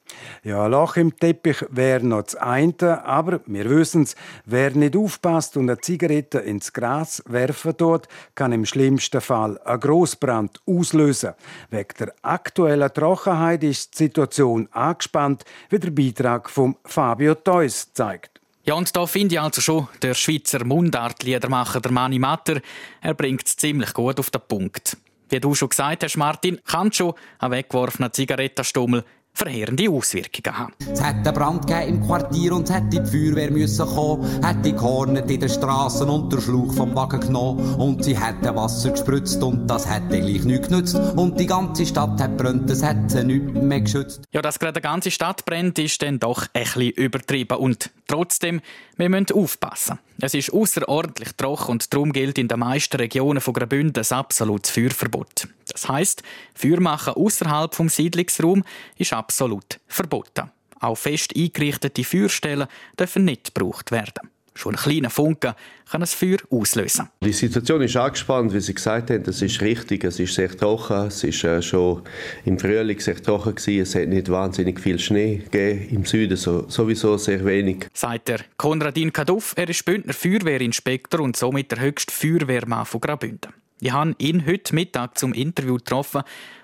Ja, 0.44 0.66
ein 0.66 0.72
Loch 0.72 0.96
im 0.96 1.16
Teppich 1.16 1.66
wäre 1.70 2.06
noch 2.06 2.24
das 2.24 2.36
eine, 2.36 3.06
aber 3.06 3.42
wir 3.46 3.70
wissen 3.70 4.04
es, 4.04 4.16
wer 4.46 4.72
nicht 4.72 4.96
aufpasst 4.96 5.58
und 5.58 5.70
eine 5.70 5.80
Zigarette 5.80 6.40
ins 6.40 6.72
Gras 6.72 7.22
werfen 7.28 7.76
tut, 7.76 8.08
kann 8.36 8.54
im 8.54 8.66
schlimmsten 8.66 9.22
Fall 9.22 9.60
einen 9.60 9.80
Grossbrand 9.80 10.62
auslösen. 10.66 11.34
Wegen 11.70 11.94
der 12.00 12.14
aktuellen 12.22 12.94
Trockenheit 12.94 13.64
ist 13.64 13.94
die 13.94 14.06
Situation 14.06 14.70
angespannt, 14.72 15.44
wie 15.70 15.80
der 15.90 16.04
Beitrag 16.04 16.50
von 16.50 16.76
Fabio 16.86 17.36
Theus 17.36 17.92
zeigt. 17.94 18.40
Ja, 18.64 18.76
und 18.76 18.96
da 18.96 19.06
finde 19.06 19.36
ich 19.36 19.42
also 19.42 19.62
schon, 19.62 19.88
der 20.02 20.14
Schweizer 20.14 20.64
Mundartliedermacher, 20.64 21.82
der 21.82 21.92
Mani 21.92 22.20
Matter, 22.20 22.62
er 23.02 23.14
bringt 23.14 23.46
es 23.46 23.56
ziemlich 23.56 23.94
gut 23.94 24.20
auf 24.20 24.30
den 24.30 24.42
Punkt. 24.48 24.98
Wie 25.30 25.40
du 25.40 25.56
schon 25.56 25.70
gesagt 25.70 26.04
hast, 26.04 26.18
Martin, 26.18 26.60
kann 26.66 26.92
schon 26.92 27.14
ein 27.40 27.52
weggeworfener 27.52 28.12
Zigarettenstummel 28.12 29.04
verheerende 29.34 29.90
Auswirkungen 29.90 30.58
haben. 30.58 30.74
Es 30.80 31.02
hätte 31.02 31.30
einen 31.30 31.34
Brand 31.34 31.70
im 31.70 32.06
Quartier 32.06 32.54
und 32.54 32.70
es 32.70 32.76
hätte 32.76 33.02
die 33.02 33.06
Feuerwehr 33.06 33.52
müssen 33.52 33.88
kommen, 33.88 34.44
hätte 34.44 34.74
gehornet 34.74 35.32
in 35.32 35.40
den 35.40 35.50
Straßen 35.50 36.10
und 36.10 36.32
der 36.34 36.42
Schluch 36.42 36.74
vom 36.74 36.94
Wagen 36.96 37.22
genommen 37.22 37.76
und 37.76 38.04
sie 38.04 38.20
hätte 38.20 38.56
Wasser 38.56 38.92
gespritzt 38.92 39.42
und 39.42 39.68
das 39.68 39.90
hätte 39.90 40.20
gleich 40.20 40.44
nichts 40.44 40.68
genützt 40.68 40.96
und 41.16 41.40
die 41.40 41.46
ganze 41.46 41.86
Stadt 41.86 42.20
hat 42.22 42.38
brennt, 42.38 42.70
das 42.70 42.84
hätte 42.84 43.24
nichts 43.24 43.54
mehr 43.54 43.82
geschützt. 43.82 44.22
Ja, 44.32 44.42
dass 44.42 44.60
gerade 44.60 44.82
die 44.82 44.84
ganze 44.84 45.12
Stadt 45.12 45.46
brennt, 45.46 45.80
ist 45.80 46.02
dann 46.02 46.20
doch 46.20 46.48
ein 46.54 46.64
bisschen 46.64 46.92
übertrieben 46.92 47.58
und 47.58 47.92
trotzdem, 48.08 48.62
wir 48.98 49.10
müssen 49.10 49.34
aufpassen. 49.34 50.00
Es 50.22 50.34
ist 50.34 50.52
außerordentlich 50.52 51.34
trocken 51.38 51.72
und 51.72 51.94
darum 51.94 52.12
gilt 52.12 52.38
in 52.38 52.50
den 52.50 52.60
meisten 52.60 52.98
Regionen 52.98 53.40
von 53.40 53.54
Graubünden 53.54 54.04
ein 54.04 54.18
absolutes 54.18 54.72
Feuerverbot. 54.72 55.48
Das 55.74 55.88
heisst, 55.88 56.24
Feuer 56.54 56.80
machen 56.80 57.14
außerhalb 57.14 57.74
vom 57.74 57.90
Siedlungsraum 57.90 58.64
ist 58.98 59.14
absolut 59.14 59.80
verboten. 59.88 60.52
Auch 60.80 60.96
fest 60.96 61.34
eingerichtete 61.36 62.04
Feuerstellen 62.04 62.68
dürfen 62.98 63.26
nicht 63.26 63.54
gebraucht 63.54 63.92
werden. 63.92 64.30
Schon 64.60 64.76
ein 64.76 64.82
kleiner 64.82 65.10
Funke 65.10 65.56
kann 65.90 66.02
ein 66.02 66.08
Feuer 66.08 66.40
auslösen. 66.50 67.08
Die 67.24 67.32
Situation 67.32 67.82
ist 67.82 67.96
angespannt, 67.96 68.54
wie 68.54 68.60
Sie 68.60 68.74
gesagt 68.74 69.10
haben. 69.10 69.24
Das 69.24 69.42
ist 69.42 69.62
richtig. 69.62 70.04
Es 70.04 70.20
ist 70.20 70.34
sehr 70.34 70.50
trocken. 70.50 71.08
Es 71.08 71.24
ist 71.24 71.46
äh, 71.46 71.62
schon 71.62 72.02
im 72.44 72.60
Frühling 72.60 73.00
sehr 73.00 73.24
trocken 73.24 73.56
gewesen. 73.56 73.82
Es 73.82 73.96
hat 73.96 74.10
nicht 74.10 74.30
wahnsinnig 74.30 74.82
viel 74.82 75.00
Schnee 75.00 75.38
gegeben. 75.38 75.96
Im 75.96 76.06
Süden 76.06 76.36
so, 76.36 76.68
sowieso 76.68 77.16
sehr 77.18 77.46
wenig. 77.46 77.88
Sagt 77.94 78.28
der 78.28 78.42
Konradin 78.58 79.14
Kaduff. 79.14 79.54
Er 79.56 79.70
ist 79.70 79.86
Bündner 79.86 80.14
Feuerwehrinspektor 80.14 81.22
und 81.22 81.38
somit 81.38 81.72
der 81.72 81.80
höchste 81.80 82.14
Feuerwehrmann 82.14 82.86
von 82.86 83.00
Graubünden. 83.00 83.54
Ich 83.82 83.94
habe 83.94 84.14
ihn 84.18 84.46
heute 84.46 84.76
Mittag 84.76 85.18
zum 85.18 85.34
Interview 85.34 85.78
getroffen 85.78 86.24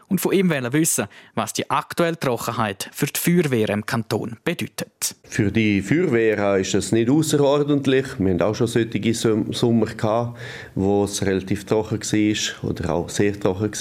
und 0.10 0.20
von 0.20 0.34
ihm 0.34 0.50
wissen, 0.50 1.06
was 1.34 1.54
die 1.54 1.70
aktuelle 1.70 2.20
Trockenheit 2.20 2.90
für 2.92 3.06
die 3.06 3.20
Feuerwehr 3.20 3.70
im 3.70 3.86
Kanton 3.86 4.36
bedeutet. 4.44 5.16
Für 5.24 5.50
die 5.50 5.82
Feuerwehr 5.82 6.58
ist 6.58 6.76
es 6.76 6.92
nicht 6.92 7.10
außerordentlich. 7.10 8.20
Wir 8.20 8.34
haben 8.34 8.42
auch 8.42 8.54
schon 8.54 8.68
solche 8.68 9.14
Sommer 9.14 9.86
gehabt, 9.86 10.38
wo 10.76 11.06
es 11.06 11.26
relativ 11.26 11.66
trocken 11.66 12.02
war 12.02 12.70
oder 12.70 12.94
auch 12.94 13.10
sehr 13.10 13.40
trocken 13.40 13.72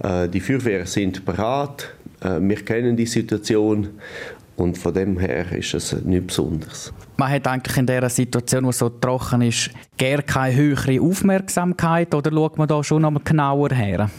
war. 0.00 0.24
Äh, 0.24 0.28
die 0.28 0.40
Feuerwehr 0.40 0.84
sind 0.84 1.24
bereit. 1.24 1.94
Äh, 2.20 2.40
wir 2.40 2.64
kennen 2.64 2.96
die 2.96 3.06
Situation 3.06 4.00
und 4.58 4.76
von 4.76 4.92
dem 4.92 5.18
her 5.18 5.50
ist 5.52 5.72
es 5.72 5.92
nichts 6.04 6.26
Besonderes. 6.26 6.92
Man 7.16 7.30
hat 7.30 7.46
eigentlich 7.46 7.76
in 7.76 7.86
dieser 7.86 8.10
Situation, 8.10 8.64
wo 8.64 8.70
es 8.70 8.78
so 8.78 8.88
trocken 8.88 9.42
ist, 9.42 9.70
gar 9.96 10.20
keine 10.22 10.56
höhere 10.56 11.00
Aufmerksamkeit 11.00 12.12
oder 12.14 12.32
schaut 12.32 12.58
man 12.58 12.66
da 12.66 12.82
schon 12.82 13.02
noch 13.02 13.12
mal 13.12 13.22
genauer 13.24 13.70
her? 13.70 14.10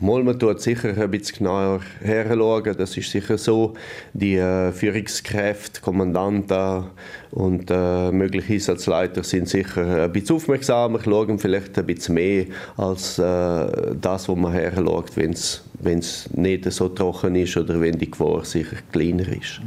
Mal, 0.00 0.24
man 0.24 0.38
tut 0.38 0.60
sicher 0.60 0.88
ein 1.00 1.10
bisschen 1.10 1.38
genauer 1.38 1.80
herschauen. 2.02 2.74
Das 2.76 2.96
ist 2.96 3.10
sicher 3.10 3.38
so. 3.38 3.74
Die 4.12 4.36
äh, 4.36 4.72
Führungskräfte, 4.72 5.80
Kommandanten 5.80 6.86
und 7.30 7.70
äh, 7.70 8.10
mögliche 8.10 8.54
Einsatzleiter 8.54 9.22
sind 9.22 9.48
sicher 9.48 10.04
ein 10.04 10.12
bisschen 10.12 10.36
aufmerksamer, 10.36 10.98
schauen 11.02 11.38
vielleicht 11.38 11.78
ein 11.78 11.86
bisschen 11.86 12.16
mehr 12.16 12.46
als 12.76 13.18
äh, 13.18 13.94
das, 13.98 14.28
was 14.28 14.36
man 14.36 14.52
herschaut, 14.52 15.16
wenn 15.16 15.32
es 15.32 15.64
wenn 15.80 15.98
es 15.98 16.30
nicht 16.32 16.70
so 16.72 16.88
trocken 16.88 17.34
ist 17.36 17.56
oder 17.56 17.80
wenn 17.80 17.98
die 17.98 18.10
Gefahr 18.10 18.44
sicher 18.44 18.76
kleiner 18.92 19.28
ist. 19.28 19.60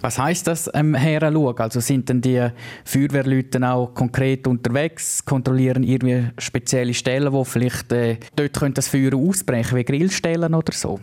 Was 0.00 0.18
heißt 0.18 0.46
das 0.46 0.70
ähm, 0.74 0.94
Heranschauen? 0.94 1.58
Also 1.58 1.80
sind 1.80 2.08
denn 2.08 2.20
die 2.20 2.48
Feuerwehrleute 2.84 3.66
auch 3.66 3.94
konkret 3.94 4.46
unterwegs, 4.46 5.24
kontrollieren 5.24 5.82
irgendwie 5.82 6.28
spezielle 6.38 6.94
Stellen, 6.94 7.32
wo 7.32 7.44
vielleicht 7.44 7.92
äh, 7.92 8.18
dort 8.36 8.78
das 8.78 8.88
Feuer 8.88 9.14
ausbrechen, 9.14 9.76
wie 9.76 9.84
Grillstellen 9.84 10.54
oder 10.54 10.72
so? 10.72 11.00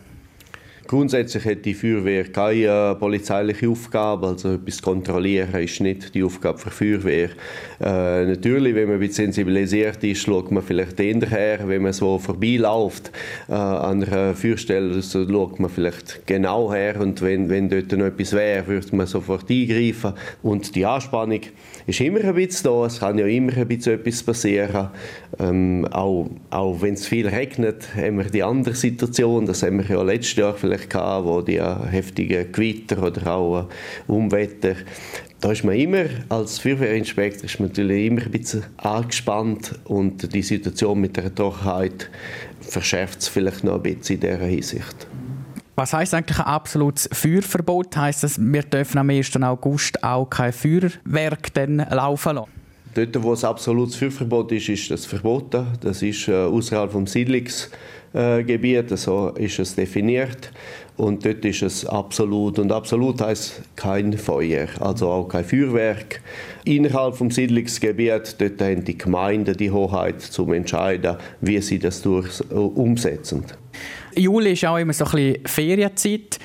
Grundsätzlich 0.92 1.46
hat 1.46 1.64
die 1.64 1.74
Feuerwehr 1.74 2.26
keine 2.34 2.98
polizeiliche 3.00 3.70
Aufgabe, 3.70 4.28
also 4.28 4.56
etwas 4.56 4.82
kontrollieren 4.82 5.64
ist 5.64 5.80
nicht 5.80 6.14
die 6.14 6.22
Aufgabe 6.22 6.60
die 6.66 6.70
Feuerwehr. 6.70 7.30
Äh, 7.80 8.26
natürlich, 8.26 8.76
wenn 8.76 8.90
man 8.90 8.96
ein 8.96 9.00
bisschen 9.00 9.28
sensibilisiert 9.28 10.04
ist, 10.04 10.24
schaut 10.24 10.52
man 10.52 10.62
vielleicht 10.62 10.98
hinterher, 11.00 11.66
wenn 11.66 11.84
man 11.84 11.94
so 11.94 12.20
vorbeiläuft 12.20 13.10
äh, 13.48 13.54
an 13.54 14.04
einer 14.04 14.36
Feuerstelle, 14.36 15.02
so 15.02 15.26
schaut 15.26 15.62
man 15.62 15.70
vielleicht 15.70 16.28
genau 16.28 16.74
her 16.74 17.00
und 17.00 17.22
wenn, 17.22 17.48
wenn 17.48 17.70
dort 17.70 17.94
noch 17.94 18.08
etwas 18.08 18.34
wäre, 18.34 18.68
würde 18.68 18.94
man 18.94 19.08
sofort 19.08 19.50
eingreifen. 19.50 20.12
Und 20.44 20.76
die 20.76 20.86
Anspannung 20.86 21.40
ist 21.88 22.00
immer 22.00 22.24
ein 22.24 22.36
bisschen 22.36 22.72
da, 22.72 22.86
es 22.86 23.00
kann 23.00 23.18
ja 23.18 23.26
immer 23.26 23.56
ein 23.58 23.68
bisschen 23.68 24.00
etwas 24.00 24.24
passieren. 24.24 24.90
Ähm, 25.40 25.88
auch 25.92 26.30
auch 26.50 26.82
wenn 26.82 26.94
es 26.94 27.08
viel 27.08 27.28
regnet, 27.28 27.96
haben 27.96 28.18
wir 28.18 28.26
die 28.26 28.44
andere 28.44 28.76
Situation, 28.76 29.46
das 29.46 29.64
haben 29.64 29.80
wir 29.80 29.98
ja 29.98 30.02
letztes 30.04 30.36
Jahr 30.36 30.54
vielleicht 30.54 30.90
gehabt, 30.90 31.26
wo 31.26 31.42
die 31.42 31.62
heftigen 31.62 32.52
Gewitter 32.52 33.04
oder 33.04 33.36
auch 33.36 33.68
Umwetter 34.08 34.76
da 35.42 35.52
ist 35.52 35.64
man 35.64 35.76
immer, 35.76 36.06
als 36.30 36.60
Feuerwehrinspektor 36.60 37.46
ist 37.46 37.60
man 37.60 37.70
natürlich 37.70 38.06
immer 38.06 38.22
ein 38.22 38.32
bisschen 38.32 38.64
angespannt 38.78 39.74
und 39.86 40.34
die 40.34 40.44
Situation 40.44 41.02
mit 41.02 41.18
der 41.18 41.34
Trockenheit 41.34 42.12
verschärft 42.62 43.22
es 43.22 43.28
vielleicht 43.28 43.64
noch 43.64 43.76
ein 43.76 43.82
bisschen 43.82 44.18
in 44.18 44.22
dieser 44.22 44.46
Hinsicht. 44.46 45.08
Was 45.76 45.94
heißt 45.94 46.14
eigentlich 46.14 46.40
ein 46.40 46.46
absolutes 46.46 47.10
Feuerverbot? 47.14 47.96
Heißt 47.96 48.24
das, 48.24 48.40
wir 48.40 48.64
dürfen 48.64 48.98
am 48.98 49.10
1. 49.10 49.42
August 49.42 50.04
auch 50.04 50.26
kein 50.26 50.52
Feuerwerk 50.52 51.52
laufen 51.90 52.36
lassen? 52.36 52.52
Dort, 52.94 53.24
wo 53.24 53.32
es 53.32 53.46
absolutes 53.46 53.96
Feuerverbot 53.96 54.52
ist, 54.52 54.68
ist 54.68 54.92
das 54.92 55.06
verboten. 55.06 55.66
Das 55.80 56.02
ist 56.02 56.28
äh, 56.28 56.34
außerhalb 56.34 56.92
des 56.92 57.14
Siedlungsgebiets, 57.14 59.04
so 59.04 59.30
ist 59.30 59.60
es 59.60 59.76
definiert. 59.76 60.52
Und 60.98 61.26
dort 61.26 61.46
ist 61.46 61.62
es 61.62 61.86
absolut. 61.86 62.60
Und 62.60 62.70
absolut 62.74 63.22
heißt 63.22 63.62
kein 63.78 64.18
Feuer, 64.18 64.68
also 64.82 65.10
auch 65.10 65.30
kein 65.30 65.46
Feuerwerk. 65.46 66.22
Innerhalb 66.66 67.18
des 67.18 67.36
Siedlungsgebiets 67.36 68.36
dort 68.36 68.62
haben 68.62 68.84
die 68.84 68.98
Gemeinden 68.98 69.56
die 69.56 69.72
Hoheit 69.72 70.20
zum 70.22 70.52
entscheiden, 70.52 71.16
wie 71.40 71.62
sie 71.62 71.80
das 71.80 72.02
durch, 72.02 72.42
äh, 72.52 72.56
umsetzen. 72.56 73.46
Juli 74.16 74.54
ist 74.54 74.66
auch 74.66 74.78
immer 74.78 74.94
so 74.94 75.06
ein 75.06 75.12
bisschen 75.12 75.48
Ferienzeit. 75.48 76.40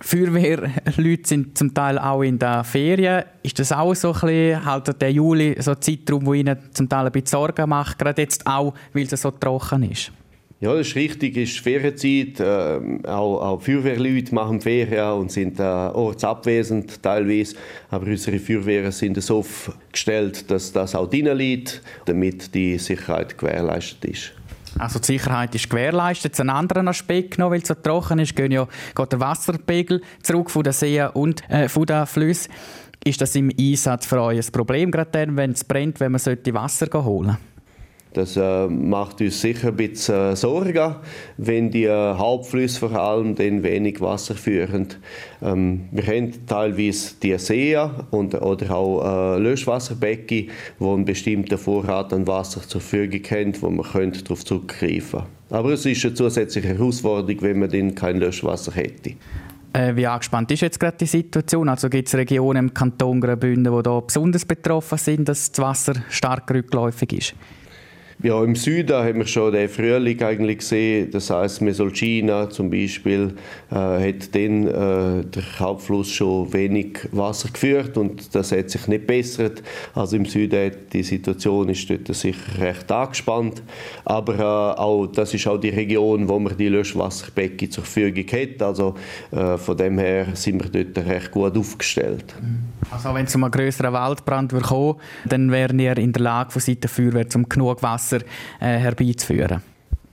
Feuerwehrleute 0.00 1.28
sind 1.28 1.56
zum 1.56 1.72
Teil 1.72 1.98
auch 1.98 2.22
in 2.22 2.38
der 2.38 2.64
Ferien. 2.64 3.24
Ist 3.42 3.58
das 3.58 3.72
auch 3.72 3.94
so 3.94 4.12
ein 4.12 4.20
bisschen, 4.20 4.64
halt 4.64 5.00
der 5.00 5.12
Juli, 5.12 5.56
so 5.60 5.74
Zeitraum, 5.74 6.26
wo 6.26 6.34
ihnen 6.34 6.58
zum 6.72 6.88
Teil 6.88 7.06
ein 7.06 7.12
bisschen 7.12 7.26
Sorgen 7.26 7.68
macht, 7.68 7.98
gerade 7.98 8.22
jetzt 8.22 8.46
auch, 8.46 8.74
weil 8.92 9.04
es 9.10 9.20
so 9.20 9.30
trocken 9.30 9.90
ist? 9.90 10.12
Ja, 10.58 10.74
das 10.74 10.88
ist 10.88 10.96
richtig, 10.96 11.36
es 11.36 11.50
ist 11.50 11.60
Ferienzeit. 11.60 12.40
Äh, 12.40 13.06
auch, 13.08 13.40
auch 13.42 13.60
Feuerwehrleute 13.60 14.34
machen 14.34 14.60
Ferien 14.62 15.12
und 15.12 15.30
sind 15.30 15.60
äh, 15.60 15.62
ortsabwesend 15.62 17.02
teilweise. 17.02 17.56
Aber 17.90 18.06
unsere 18.06 18.38
Feuerwehren 18.38 18.90
sind 18.90 19.22
so 19.22 19.38
aufgestellt, 19.38 20.50
dass 20.50 20.72
das 20.72 20.94
auch 20.94 21.10
drinnen 21.10 21.36
liegt, 21.36 21.82
damit 22.06 22.54
die 22.54 22.78
Sicherheit 22.78 23.36
gewährleistet 23.36 24.06
ist. 24.06 24.32
Also 24.78 24.98
die 24.98 25.06
Sicherheit 25.06 25.54
ist 25.54 25.70
gewährleistet. 25.70 26.38
Ein 26.40 26.50
anderer 26.50 26.86
Aspekt 26.88 27.38
noch, 27.38 27.50
weil 27.50 27.62
es 27.62 27.68
so 27.68 27.74
trocken 27.74 28.18
ist, 28.18 28.36
geht 28.36 28.52
ja 28.52 28.66
geht 28.94 29.12
der 29.12 29.20
Wasserpegel 29.20 30.02
zurück 30.22 30.50
von 30.50 30.62
den 30.62 30.72
Seen 30.72 31.08
und 31.08 31.48
äh, 31.50 31.68
von 31.68 31.86
den 31.86 32.06
Flüssen. 32.06 32.52
Ist 33.04 33.20
das 33.20 33.34
im 33.36 33.52
Einsatz 33.58 34.06
für 34.06 34.20
euch 34.20 34.44
ein 34.44 34.52
Problem, 34.52 34.90
gerade 34.90 35.10
dann, 35.12 35.36
wenn 35.36 35.52
es 35.52 35.64
brennt, 35.64 36.00
wenn 36.00 36.12
man 36.12 36.20
Wasser 36.20 37.04
holen 37.04 37.26
sollte? 37.26 37.55
Das 38.16 38.34
äh, 38.34 38.66
macht 38.66 39.20
uns 39.20 39.42
sicher 39.42 39.68
ein 39.68 39.76
bisschen 39.76 40.32
äh, 40.32 40.36
Sorgen, 40.36 40.94
wenn 41.36 41.70
die 41.70 41.84
äh, 41.84 42.14
Hauptflüsse 42.14 42.80
vor 42.80 42.92
allem 42.92 43.34
dann 43.34 43.62
wenig 43.62 44.00
Wasser 44.00 44.34
führen. 44.34 44.88
Ähm, 45.42 45.84
wir 45.90 46.06
haben 46.06 46.32
teilweise 46.46 47.14
die 47.22 47.36
Seen 47.36 47.90
und, 48.10 48.34
oder 48.34 48.74
auch 48.74 49.36
Löschwasserbecken, 49.38 50.48
wo 50.78 50.94
einen 50.94 51.04
bestimmten 51.04 51.58
Vorrat 51.58 52.14
an 52.14 52.26
Wasser 52.26 52.62
zur 52.62 52.80
Verfügung 52.80 53.22
haben, 53.30 53.52
wo 53.60 53.68
man 53.68 54.12
darauf 54.12 54.44
zurückgreifen 54.44 55.20
könnte. 55.20 55.26
Aber 55.50 55.72
es 55.74 55.84
ist 55.84 56.02
eine 56.04 56.14
zusätzliche 56.14 56.68
Herausforderung, 56.68 57.42
wenn 57.42 57.58
man 57.58 57.70
dann 57.70 57.94
kein 57.94 58.16
Löschwasser 58.16 58.72
hätte. 58.72 59.12
Wie 59.94 60.06
angespannt 60.06 60.50
ist 60.50 60.62
jetzt 60.62 60.80
gerade 60.80 60.96
die 60.96 61.06
Situation? 61.06 61.68
Also 61.68 61.90
gibt 61.90 62.08
es 62.08 62.14
Regionen 62.14 62.68
im 62.68 62.74
Kanton 62.74 63.20
Graubünden, 63.20 63.76
die 63.76 63.82
da 63.82 64.00
besonders 64.00 64.46
betroffen 64.46 64.96
sind, 64.96 65.28
dass 65.28 65.52
das 65.52 65.62
Wasser 65.62 65.94
stark 66.08 66.50
rückläufig 66.50 67.12
ist? 67.12 67.34
Ja, 68.22 68.42
im 68.42 68.56
Süden 68.56 68.96
haben 68.96 69.18
wir 69.18 69.26
schon 69.26 69.52
den 69.52 69.68
Frühling 69.68 70.22
eigentlich 70.22 70.58
gesehen. 70.58 71.10
Das 71.10 71.28
heißt, 71.28 71.60
Mesolcina 71.60 72.48
zum 72.48 72.70
Beispiel 72.70 73.34
äh, 73.70 73.74
hat 73.74 74.34
dann 74.34 74.66
äh, 74.66 75.24
der 75.26 75.58
Hauptfluss 75.58 76.10
schon 76.10 76.50
wenig 76.50 77.00
Wasser 77.12 77.50
geführt 77.50 77.98
und 77.98 78.34
das 78.34 78.52
hat 78.52 78.70
sich 78.70 78.88
nicht 78.88 79.06
bessert. 79.06 79.62
Also 79.94 80.16
im 80.16 80.24
Süden 80.24 80.72
die 80.94 81.02
Situation 81.02 81.68
ist 81.68 81.90
dort 81.90 82.14
sicher 82.16 82.58
recht 82.58 82.90
angespannt, 82.90 83.62
aber 84.06 84.34
äh, 84.38 84.80
auch 84.80 85.06
das 85.08 85.34
ist 85.34 85.46
auch 85.46 85.58
die 85.58 85.68
Region, 85.68 86.26
wo 86.26 86.38
man 86.38 86.56
die 86.56 86.68
Löschwasserbecken 86.68 87.70
zur 87.70 87.84
Verfügung 87.84 88.26
hat. 88.32 88.62
Also 88.62 88.94
äh, 89.30 89.58
von 89.58 89.76
dem 89.76 89.98
her 89.98 90.28
sind 90.32 90.64
wir 90.64 90.84
dort 90.84 91.06
recht 91.06 91.32
gut 91.32 91.56
aufgestellt. 91.58 92.34
Also 92.90 93.12
wenn 93.12 93.26
es 93.26 93.34
um 93.34 93.44
einen 93.44 93.50
größeren 93.50 93.92
Waldbrand 93.92 94.54
kommt, 94.62 95.00
dann 95.26 95.50
wären 95.50 95.78
wir 95.78 95.98
in 95.98 96.12
der 96.12 96.22
Lage, 96.22 96.52
von 96.52 96.62
Seiten 96.62 96.88
Feuerwehr 96.88 97.28
zum 97.28 97.46
genug 97.46 97.82
Wasser 97.82 98.05
Wasser 98.06 98.24
äh, 98.60 98.78
herbeizuführen. 98.78 99.62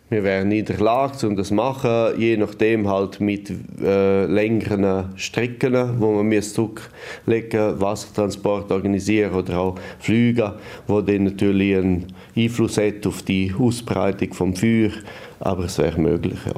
Wir 0.09 0.23
wären 0.23 0.51
in 0.51 0.65
der 0.65 0.79
Lage, 0.79 1.27
um 1.27 1.35
das 1.35 1.47
zu 1.47 1.55
machen, 1.55 2.19
je 2.19 2.37
nachdem 2.37 2.87
halt 2.87 3.19
mit 3.19 3.51
äh, 3.81 4.25
längeren 4.25 5.17
Strecken, 5.17 5.99
wo 5.99 6.21
man 6.21 6.41
zurücklegen 6.41 7.81
Wassertransport 7.81 8.71
organisieren 8.71 9.33
oder 9.33 9.57
auch 9.57 9.79
Flüge, 9.99 10.59
wo 10.85 11.01
dann 11.01 11.23
natürlich 11.23 11.75
einen 11.77 12.13
Einfluss 12.35 12.77
hat 12.77 13.07
auf 13.07 13.23
die 13.23 13.55
Ausbreitung 13.57 14.33
vom 14.33 14.55
Feuer, 14.55 14.91
aber 15.39 15.65
es 15.65 15.79
wäre 15.79 15.99
möglich, 15.99 16.39
ja. 16.45 16.53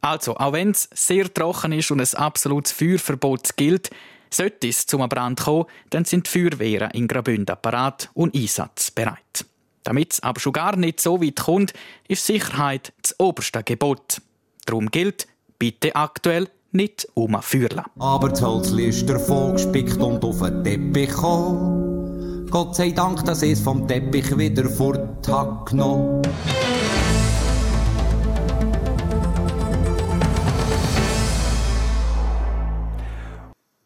Also, 0.00 0.36
auch 0.36 0.52
wenn 0.52 0.70
es 0.70 0.88
sehr 0.92 1.32
trocken 1.32 1.72
ist 1.72 1.90
und 1.90 2.00
ein 2.00 2.14
absolutes 2.18 2.72
Feuerverbot 2.72 3.56
gilt, 3.56 3.90
sollte 4.30 4.68
es 4.68 4.86
zum 4.86 5.08
Brand 5.08 5.40
kommen, 5.40 5.66
dann 5.90 6.04
sind 6.04 6.26
die 6.26 6.30
Feuerwehren 6.30 6.90
in 6.92 7.06
Graubünden 7.06 7.56
parat 7.60 8.10
und 8.14 8.34
einsatzbereit. 8.34 9.47
Damit 9.88 10.12
es 10.12 10.22
aber 10.22 10.38
schon 10.38 10.52
gar 10.52 10.76
nicht 10.76 11.00
so 11.00 11.22
weit 11.22 11.36
kommt, 11.36 11.72
ist 12.08 12.26
Sicherheit 12.26 12.92
das 13.00 13.18
oberste 13.18 13.62
Gebot. 13.62 14.20
Darum 14.66 14.90
gilt, 14.90 15.26
bitte 15.58 15.96
aktuell 15.96 16.50
nicht 16.72 17.08
umführen. 17.14 17.84
Aber 17.98 18.28
das 18.28 18.42
Holzli 18.42 18.88
ist 18.88 19.08
davon 19.08 19.54
gespickt 19.54 19.96
und 19.96 20.22
auf 20.22 20.40
den 20.40 20.62
Teppich 20.62 21.08
gekommen. 21.08 22.46
Gott 22.50 22.76
sei 22.76 22.90
Dank, 22.90 23.24
dass 23.24 23.42
es 23.42 23.62
vom 23.62 23.88
Teppich 23.88 24.36
wieder 24.36 24.68
fort 24.68 25.26
hat 25.26 25.64
genommen. 25.64 26.20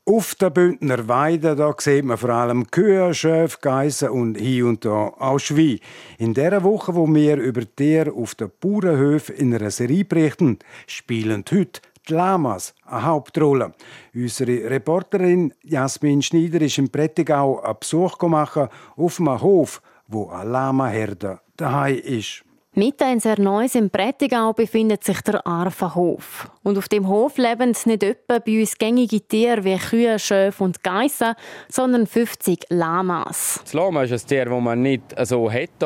Auf 0.05 0.35
der 0.35 0.51
Bündner 0.51 1.07
Weide 1.07 1.55
da 1.55 1.73
sieht 1.79 2.05
man 2.05 2.19
vor 2.19 2.31
allem 2.31 2.69
Kühe, 2.69 3.15
Schöfe, 3.15 3.59
Geissen 3.61 4.09
und 4.09 4.37
hier 4.37 4.67
und 4.67 4.85
da 4.85 5.13
auch 5.17 5.39
Schweine. 5.39 5.79
In 6.19 6.35
der 6.35 6.65
Woche, 6.65 6.97
wo 6.97 7.07
wir 7.07 7.37
über 7.37 7.63
Tiere 7.77 8.13
auf 8.13 8.35
den 8.35 8.51
Bauernhöfen 8.59 9.37
in 9.37 9.55
einer 9.55 9.71
Serie 9.71 10.05
berichten, 10.05 10.59
spielen 10.89 11.45
heute 11.49 11.83
die 12.09 12.15
Lamas 12.15 12.75
eine 12.85 13.05
Hauptrolle. 13.05 13.75
Unsere 14.13 14.69
Reporterin 14.69 15.55
Jasmin 15.63 16.21
Schneider 16.21 16.63
ist 16.63 16.79
in 16.79 16.91
Prättigau 16.91 17.61
einen 17.61 17.79
Besuch 17.79 18.19
gemacht 18.19 18.71
auf 18.97 19.21
einem 19.21 19.41
Hof, 19.41 19.81
wo 20.09 20.31
eine 20.31 20.51
Lama-Herde 20.51 21.39
daheim 21.57 21.99
ist. 21.99 22.43
Mitten 22.75 23.07
in 23.07 23.21
Serneus 23.21 23.75
im 23.75 23.91
Prättigau 23.91 24.55
befindet 24.55 25.05
sich 25.05 25.21
der 25.21 25.47
Arfenhof. 25.47 26.51
Und 26.63 26.79
auf 26.79 26.89
dem 26.89 27.07
Hof 27.07 27.37
leben 27.37 27.77
nicht 27.85 28.03
etwa 28.03 28.39
bei 28.39 28.61
uns 28.61 28.79
gängige 28.79 29.21
Tiere 29.21 29.63
wie 29.63 29.77
Kühe, 29.77 30.19
Schöfe 30.19 30.65
und 30.65 30.83
Geissen, 30.83 31.35
sondern 31.69 32.07
50 32.07 32.61
Lamas. 32.71 33.61
Das 33.63 33.75
Lama 33.75 34.05
ist 34.05 34.13
ein 34.13 34.27
Tier, 34.27 34.47
das 34.47 34.63
man 34.63 34.81
nicht 34.81 35.03
so 35.23 35.53
hat. 35.53 35.83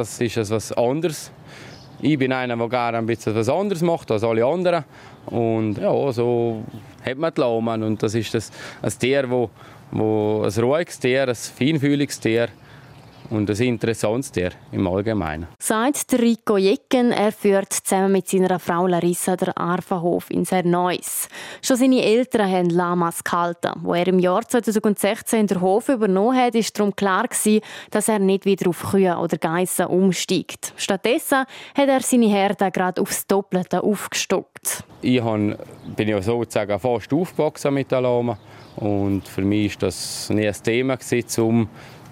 Es 0.00 0.18
ist 0.18 0.38
etwas 0.38 0.72
anderes. 0.72 1.30
Ich 2.00 2.18
bin 2.18 2.32
einer, 2.32 2.56
der 2.56 2.68
gerne 2.70 2.96
ein 2.96 3.04
bisschen 3.04 3.34
etwas 3.34 3.50
anderes 3.50 3.82
macht 3.82 4.10
als 4.10 4.24
alle 4.24 4.42
anderen. 4.42 4.84
Und 5.26 5.76
ja, 5.76 6.10
so 6.10 6.64
hat 7.04 7.18
man 7.18 7.34
die 7.34 7.40
Lama. 7.42 7.74
Und 7.74 8.02
das 8.02 8.14
ist 8.14 8.34
ein 8.80 8.92
Tier, 8.98 9.28
wo 9.28 9.50
ein 9.92 10.64
ruhiges 10.64 10.98
Tier, 10.98 11.28
ein 11.28 11.34
feinfühliges 11.34 12.18
Tier 12.18 12.48
und 13.30 13.48
ein 13.48 13.56
interessantes 13.56 14.32
Tier 14.32 14.50
im 14.72 14.86
Allgemeinen. 14.86 15.46
Sagt 15.58 16.12
Rico 16.14 16.56
Jecken, 16.56 17.12
er 17.12 17.32
führt 17.32 17.72
zusammen 17.72 18.12
mit 18.12 18.28
seiner 18.28 18.58
Frau 18.58 18.86
Larissa 18.86 19.36
der 19.36 19.56
Arfenhof 19.56 20.30
in 20.30 20.44
Serneuss. 20.44 21.28
Schon 21.62 21.76
seine 21.76 22.02
Eltern 22.02 22.50
haben 22.50 22.70
Lamas 22.70 23.22
gehalten. 23.24 23.72
Wo 23.82 23.94
er 23.94 24.08
im 24.08 24.18
Jahr 24.18 24.46
2016 24.46 25.46
den 25.46 25.60
Hof 25.60 25.88
übernommen 25.88 26.36
hat, 26.36 26.54
ist 26.54 26.78
darum 26.78 26.94
klar 26.94 27.28
gewesen, 27.28 27.60
dass 27.90 28.08
er 28.08 28.18
nicht 28.18 28.44
wieder 28.44 28.68
auf 28.68 28.90
Kühe 28.90 29.16
oder 29.16 29.38
Geissen 29.38 29.86
umsteigt. 29.86 30.72
Stattdessen 30.76 31.44
hat 31.74 31.88
er 31.88 32.00
seine 32.00 32.26
Herde 32.26 32.70
gerade 32.70 33.00
aufs 33.00 33.26
Doppelte 33.26 33.82
aufgestockt. 33.82 34.84
Ich 35.02 35.22
bin 35.22 36.08
ja 36.08 36.20
sozusagen 36.20 36.78
fast 36.78 37.12
aufgewachsen 37.12 37.74
mit 37.74 37.90
der 37.90 38.00
Lama 38.00 38.38
und 38.76 39.26
für 39.28 39.42
mich 39.42 39.74
war 39.74 39.88
das 39.88 40.30
nie 40.30 40.46
ein 40.46 40.62
Thema, 40.62 40.98
um 41.38 41.68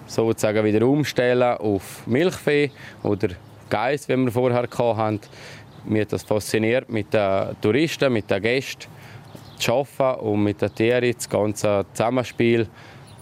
sozusagen 0.09 0.63
wieder 0.65 0.85
umstellen 0.85 1.57
auf 1.57 2.05
Milchvieh 2.07 2.71
oder 3.03 3.29
Geiss, 3.69 4.09
wie 4.09 4.17
wir 4.17 4.31
vorher 4.31 4.63
hatten. 4.63 5.21
Mir 5.85 6.01
hat 6.01 6.13
das 6.13 6.23
fasziniert, 6.23 6.89
mit 6.89 7.13
den 7.13 7.55
Touristen, 7.61 8.11
mit 8.11 8.29
den 8.29 8.41
Gästen 8.41 8.87
zu 9.57 9.73
arbeiten 9.73 10.25
und 10.25 10.43
mit 10.43 10.61
den 10.61 10.73
Tieren, 10.73 11.13
das 11.13 11.29
ganze 11.29 11.85
Zusammenspiel 11.93 12.67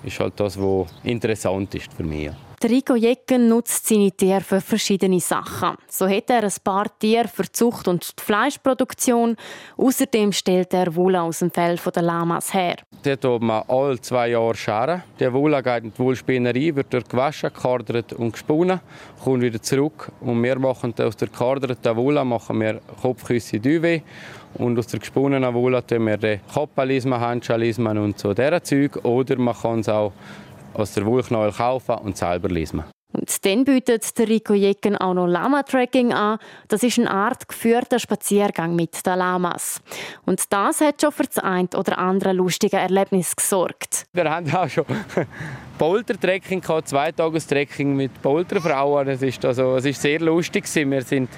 ist 0.04 0.20
halt 0.20 0.40
das, 0.40 0.60
was 0.60 0.88
interessant 1.04 1.76
ist 1.76 1.94
für 1.94 2.04
mich. 2.04 2.32
Der 2.64 2.72
Rico 2.72 2.96
Jecken 2.96 3.50
nutzt 3.50 3.88
seine 3.88 4.12
Tiere 4.12 4.42
für 4.42 4.62
verschiedene 4.62 5.20
Sachen. 5.20 5.78
So 5.88 6.08
hat 6.10 6.32
er 6.32 6.44
ein 6.44 6.54
paar 6.64 6.88
Tiere 6.98 7.28
für 7.28 7.52
Zucht 7.52 7.88
und 7.88 8.18
die 8.18 8.24
Fleischproduktion. 8.24 9.36
Außerdem 9.78 10.32
stellt 10.32 10.74
er 10.74 10.96
Wolle 10.96 11.22
aus 11.22 11.38
dem 11.38 11.52
Fell 11.52 11.78
der 11.78 12.02
Lamas 12.02 12.52
her. 12.56 12.78
Dort 13.04 13.22
tut 13.22 13.44
man 13.44 13.62
alle 13.68 14.02
zwei 14.02 14.30
Jahre 14.30 14.56
scheren. 14.56 15.04
Die 15.20 15.32
Wolle 15.32 15.62
geht 15.62 15.84
in 15.84 15.94
die 15.94 16.00
Wollspinnerei, 16.00 16.76
wird 16.76 16.92
dort 16.92 17.08
gewaschen, 17.08 17.54
gekardert 17.54 18.14
und 18.14 18.32
gesponnen, 18.32 18.80
kommt 19.24 19.44
wieder 19.44 19.62
zurück. 19.62 20.12
Und 20.20 20.42
wir 20.42 20.58
machen 20.58 20.96
aus 21.00 21.16
der 21.16 21.28
gekarderten 21.28 21.96
Wolle 21.96 22.26
machen 22.26 22.60
wir 22.60 22.82
Kopfküsse 23.00 23.60
Duvet. 23.60 24.02
Und 24.56 24.80
aus 24.80 24.88
der 24.88 25.00
gesponnenen 25.00 25.54
Wolle 25.54 25.86
tun 25.86 26.08
wir 26.08 26.40
Kappelismen, 26.52 27.20
Handschalismen 27.20 28.00
und 28.00 28.18
so 28.18 28.34
dieser 28.34 28.64
Zeug. 28.64 29.06
Oder 29.06 29.38
man 29.38 29.54
kann 29.54 29.82
es 29.82 29.90
auch 29.90 30.12
aus 30.78 30.94
der 30.94 31.06
Wollknäuel 31.06 31.52
kaufen 31.52 31.96
und 31.96 32.18
selber 32.18 32.50
lesen. 32.50 32.84
Und 33.14 33.46
dann 33.46 33.64
bietet 33.64 34.18
der 34.20 34.28
Rico 34.28 34.54
Jecken 34.54 34.98
auch 34.98 35.14
noch 35.14 35.28
Lama-Tracking 35.28 36.14
an. 36.14 36.40
Das 36.68 36.84
ist 36.84 37.00
eine 37.00 37.10
Art 37.10 37.48
geführter 37.48 38.00
Spaziergang 38.00 38.76
mit 38.76 39.06
den 39.06 39.18
Lamas. 39.18 39.82
Und 40.26 40.42
das 40.52 40.82
hat 40.82 41.02
schon 41.02 41.12
für 41.14 41.24
das 41.24 41.40
ein 41.40 41.68
oder 41.76 41.98
andere 41.98 42.34
lustige 42.34 42.78
Erlebnis 42.78 43.36
gesorgt. 43.36 44.06
Wir 44.14 44.30
haben 44.30 44.54
auch 44.54 44.70
schon 44.70 44.86
Poltertrekking 45.80 46.62
gehabt, 46.62 46.90
Zweitagestrekking 46.90 47.96
mit 47.96 48.22
Polterfrauen. 48.22 49.08
Es 49.08 49.22
ist 49.22 49.44
also, 49.46 49.78
es 49.78 49.86
ist 49.86 50.02
sehr 50.02 50.20
lustig 50.20 50.66
Wir 50.76 51.02
sind 51.02 51.30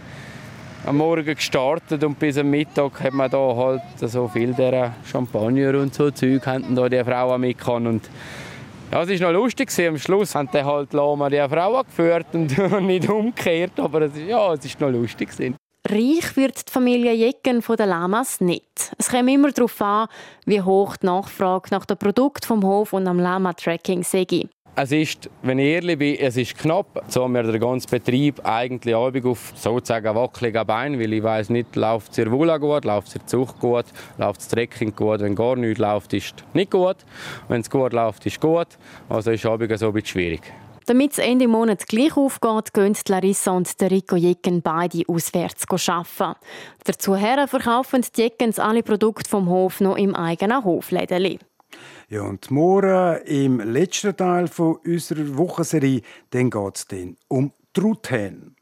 am 0.86 0.98
Morgen 0.98 1.36
gestartet 1.36 2.04
und 2.04 2.18
bis 2.18 2.38
am 2.38 2.50
Mittag 2.50 3.00
hat 3.02 3.14
man 3.14 3.30
da 3.30 3.56
halt 3.56 3.82
so 4.00 4.28
viel 4.28 4.54
der 4.54 4.96
Champagner 5.06 5.80
und 5.80 5.94
so 5.94 6.10
Zeug 6.10 6.46
haben 6.48 6.76
da 6.76 6.90
die 6.90 7.04
Frauen 7.04 7.42
mitgekommen 7.42 8.02
ja, 8.92 9.04
es 9.04 9.22
war 9.22 9.32
noch 9.32 9.42
lustig. 9.42 9.72
Am 9.88 9.98
Schluss 9.98 10.36
haben 10.36 10.50
die 10.54 10.64
halt 10.64 10.94
Lama 10.94 11.30
die 11.30 11.46
Frau 11.50 11.84
geführt 11.84 12.28
und 12.34 12.86
nicht 12.86 13.10
umgekehrt. 13.10 13.80
Aber 13.80 14.02
es, 14.02 14.12
ja, 14.18 14.54
es 14.54 14.82
war 14.82 14.90
noch 14.90 15.00
lustig. 15.00 15.30
Reich 15.88 16.36
wird 16.36 16.68
die 16.68 16.72
Familie 16.72 17.14
Jecken 17.14 17.62
von 17.62 17.78
den 17.78 17.90
Lamas 17.90 18.42
nicht. 18.42 18.92
Es 18.98 19.10
kommt 19.10 19.30
immer 19.30 19.52
darauf 19.52 19.82
an, 19.82 20.08
wie 20.46 20.62
hoch 20.62 20.98
die 20.98 21.06
Nachfrage 21.06 21.70
nach 21.72 21.86
dem 21.86 21.98
Produkt 21.98 22.46
vom 22.46 22.64
Hof 22.64 22.94
und 22.94 23.08
am 23.08 23.20
Lama-Tracking 23.20 24.04
sei. 24.04 24.26
Es 24.76 24.92
ist, 24.92 25.30
wenn 25.42 25.60
ich 25.60 25.68
ehrlich 25.68 25.98
bin, 25.98 26.16
es 26.16 26.38
ist 26.38 26.58
knapp. 26.58 27.04
So 27.10 27.24
haben 27.24 27.34
wir 27.34 27.44
den 27.44 27.60
ganzen 27.60 27.90
Betrieb 27.90 28.40
eigentlich 28.46 28.96
auf 28.96 29.54
sozusagen 29.56 30.16
wackeligen 30.16 30.66
Beinen, 30.66 31.00
weil 31.00 31.12
ich 31.12 31.24
weiß 31.24 31.50
nicht, 31.50 31.76
läuft 31.76 32.14
es 32.14 32.20
ihr 32.20 32.32
Wolle 32.32 32.58
gut, 32.60 32.86
läuft 32.86 33.10
es 33.10 33.16
ihr 33.16 33.26
Zucht 33.26 33.60
gut, 33.60 33.86
läuft 34.18 34.40
das 34.40 34.48
Trekking 34.48 34.96
gut. 34.96 35.20
Wenn 35.20 35.36
gar 35.36 35.56
nichts 35.56 35.80
läuft, 35.80 36.14
ist 36.14 36.36
es 36.38 36.44
nicht 36.54 36.72
gut. 36.72 36.98
Wenn 37.50 37.62
es 37.62 37.70
gut 37.70 37.92
läuft, 37.92 38.26
ist 38.26 38.34
es 38.34 38.40
gut. 38.40 38.68
Also 39.10 39.32
ist 39.32 39.44
es 39.44 39.80
so 39.80 39.88
ein 39.88 39.94
bisschen 39.94 40.06
schwierig. 40.06 40.42
Damit 40.90 41.12
es 41.12 41.20
Ende 41.20 41.48
Monat 41.48 41.88
gleich 41.88 42.18
aufgeht, 42.18 42.74
gehen 42.74 42.98
Larissa 43.08 43.52
und 43.52 43.80
der 43.80 43.92
Rico 43.92 44.16
Jecken 44.16 44.64
beide 44.64 45.04
auswärts 45.08 45.68
arbeiten. 45.88 46.40
Dazu 46.84 47.16
verkaufen 47.16 48.04
die 48.16 48.22
Jeckens 48.22 48.58
alle 48.58 48.82
Produkte 48.82 49.30
vom 49.30 49.50
Hof 49.50 49.82
noch 49.82 49.98
im 49.98 50.16
eigenen 50.16 50.64
Hofläden. 50.64 51.38
Ja, 52.12 52.24
und 52.24 52.50
morgen 52.50 53.22
im 53.26 53.60
letzten 53.60 54.18
Teil 54.18 54.48
von 54.48 54.78
unserer 54.78 55.38
Wochenserie, 55.38 56.02
geht 56.50 56.76
es 56.76 56.88
um 57.28 57.52
Truthähne. 57.72 58.56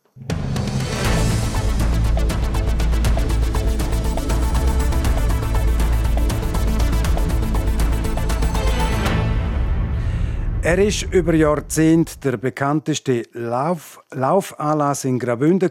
Er 10.67 10.80
ist 10.80 11.03
über 11.13 11.34
Jahrzehnte 11.34 12.19
der 12.19 12.36
bekannteste 12.36 13.23
Lauf 13.32 14.01
Laufanlass 14.12 15.06
in 15.06 15.17
Graubünden 15.17 15.69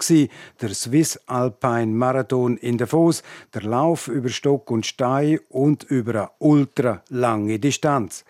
der 0.59 0.73
Swiss 0.73 1.21
Alpine 1.27 1.89
Marathon 1.89 2.57
in 2.57 2.79
Davos, 2.79 3.23
der 3.53 3.65
Lauf 3.65 4.09
über 4.09 4.31
Stock 4.31 4.71
und 4.71 4.87
Stein 4.87 5.41
und 5.51 5.85
über 5.85 6.15
eine 6.15 6.31
ultra 6.39 7.03
lange 7.11 7.59
Distanz. 7.59 8.25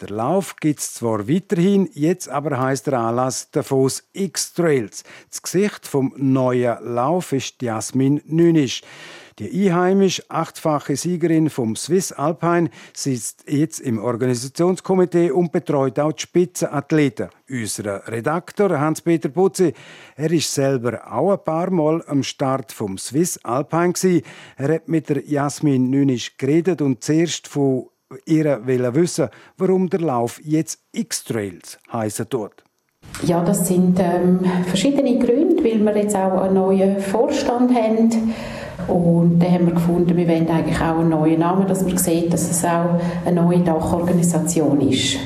Der 0.00 0.08
Lauf 0.08 0.56
gibt 0.56 0.80
es 0.80 0.94
zwar 0.94 1.28
weiterhin, 1.28 1.86
jetzt 1.92 2.26
aber 2.30 2.58
heißt 2.58 2.86
der 2.86 2.98
Anlass 2.98 3.50
Davos 3.50 4.02
X 4.14 4.54
Trails. 4.54 5.04
Das 5.28 5.42
Gesicht 5.42 5.86
vom 5.86 6.14
neuen 6.16 6.82
Lauf 6.82 7.32
ist 7.32 7.60
Jasmin 7.60 8.22
Nünisch. 8.24 8.80
Die 9.38 9.68
einheimische 9.68 10.22
achtfache 10.28 10.96
Siegerin 10.96 11.50
vom 11.50 11.76
Swiss 11.76 12.12
Alpine 12.12 12.70
sitzt 12.94 13.44
jetzt 13.46 13.80
im 13.80 13.98
Organisationskomitee 13.98 15.32
und 15.32 15.52
betreut 15.52 15.98
auch 15.98 16.12
die 16.12 16.22
Spitzenathleten. 16.22 17.28
Unser 17.48 18.06
Redaktor 18.08 18.80
Hans-Peter 18.80 19.28
Putzi, 19.28 19.74
er 20.16 20.30
ist 20.32 20.52
selber 20.52 21.12
auch 21.12 21.32
ein 21.32 21.44
paar 21.44 21.70
Mal 21.70 22.02
am 22.06 22.22
Start 22.22 22.72
vom 22.72 22.96
Swiss 22.96 23.38
Alpine. 23.42 24.22
Er 24.56 24.74
hat 24.74 24.88
mit 24.88 25.10
der 25.10 25.26
Jasmin 25.26 25.90
Nünisch 25.90 26.38
geredet 26.38 26.80
und 26.80 27.04
zuerst 27.04 27.48
von 27.48 27.89
ihr 28.26 28.60
wissen, 28.94 29.28
warum 29.56 29.88
der 29.88 30.00
Lauf 30.00 30.40
jetzt 30.42 30.80
X-Trails 30.92 31.78
heißen 31.92 32.28
tut. 32.28 32.52
Ja, 33.22 33.42
das 33.42 33.66
sind 33.66 33.98
ähm, 33.98 34.40
verschiedene 34.66 35.18
Gründe, 35.18 35.62
weil 35.64 35.84
wir 35.84 35.96
jetzt 35.96 36.16
auch 36.16 36.42
einen 36.42 36.54
neuen 36.54 37.00
Vorstand 37.00 37.74
haben. 37.74 38.34
Und 38.88 39.38
dann 39.38 39.52
haben 39.52 39.66
wir 39.66 39.74
gefunden, 39.74 40.16
wir 40.16 40.26
wollen 40.26 40.48
eigentlich 40.48 40.80
auch 40.80 40.98
einen 40.98 41.10
neuen 41.10 41.40
Namen, 41.40 41.66
dass 41.66 41.82
man 41.82 41.98
sieht, 41.98 42.32
dass 42.32 42.50
es 42.50 42.64
auch 42.64 43.00
eine 43.24 43.42
neue 43.42 43.60
Dachorganisation 43.60 44.80
ist. 44.80 45.18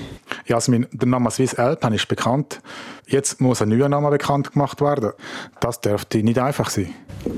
Jasmin, 0.47 0.87
der 0.93 1.09
Name 1.09 1.31
Swiss 1.31 1.55
Alpine 1.55 1.97
ist 1.97 2.09
bekannt. 2.09 2.61
Jetzt 3.07 3.41
muss 3.41 3.61
ein 3.61 3.69
neuer 3.69 3.89
Name 3.89 4.11
bekannt 4.11 4.53
gemacht 4.53 4.81
werden. 4.81 5.11
Das 5.61 5.81
dürfte 5.81 6.19
nicht 6.23 6.39
einfach 6.39 6.71
sein. 6.71 6.89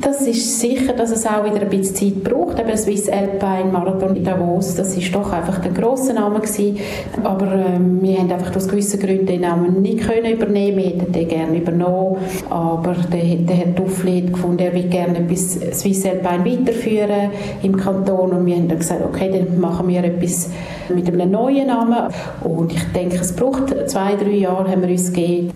Das 0.01 0.21
ist 0.23 0.61
sicher, 0.61 0.93
dass 0.93 1.11
es 1.11 1.27
auch 1.27 1.45
wieder 1.45 1.61
ein 1.61 1.69
bisschen 1.69 1.95
Zeit 1.95 2.25
braucht. 2.25 2.59
Aber 2.59 2.77
Swiss 2.77 3.09
Alpine 3.09 3.71
Marathon 3.73 4.17
in 4.17 4.25
Davos, 4.25 4.75
das 4.75 4.97
ist 4.97 5.15
doch 5.15 5.33
einfach 5.33 5.59
der 5.59 5.73
grosse 5.73 6.13
Name 6.13 6.41
gewesen. 6.41 6.79
Aber 7.23 7.53
ähm, 7.53 8.01
wir 8.01 8.19
haben 8.19 8.31
einfach 8.31 8.55
aus 8.55 8.69
gewissen 8.69 9.01
Gründen 9.01 9.27
den 9.27 9.41
Namen 9.43 9.83
nicht 9.83 10.07
können 10.07 10.33
übernehmen. 10.33 10.79
Wir 10.79 10.87
hätten 10.87 11.13
den 11.13 11.29
gerne 11.29 11.59
übernommen. 11.59 12.17
Aber 12.49 12.95
der, 12.95 13.37
der 13.37 13.57
Herr 13.57 13.73
Duffli 13.73 14.23
hat 14.23 14.33
gefunden, 14.35 14.61
er 14.61 14.73
will 14.73 14.89
gerne 14.89 15.19
etwas 15.19 15.59
Swiss 15.81 16.05
Alpine 16.07 16.45
weiterführen 16.45 17.31
im 17.63 17.77
Kanton. 17.77 18.31
Und 18.31 18.47
wir 18.47 18.57
haben 18.57 18.69
dann 18.69 18.79
gesagt, 18.79 19.03
okay, 19.05 19.31
dann 19.33 19.61
machen 19.61 19.89
wir 19.89 20.03
etwas 20.05 20.51
mit 20.89 21.09
einem 21.09 21.31
neuen 21.31 21.67
Namen. 21.67 22.13
Und 22.43 22.73
ich 22.73 22.83
denke, 22.93 23.17
es 23.17 23.35
braucht 23.35 23.75
zwei, 23.89 24.15
drei 24.15 24.31
Jahre, 24.31 24.71
haben 24.71 24.83
wir 24.83 24.91
uns 24.91 25.13
gegeben. 25.13 25.56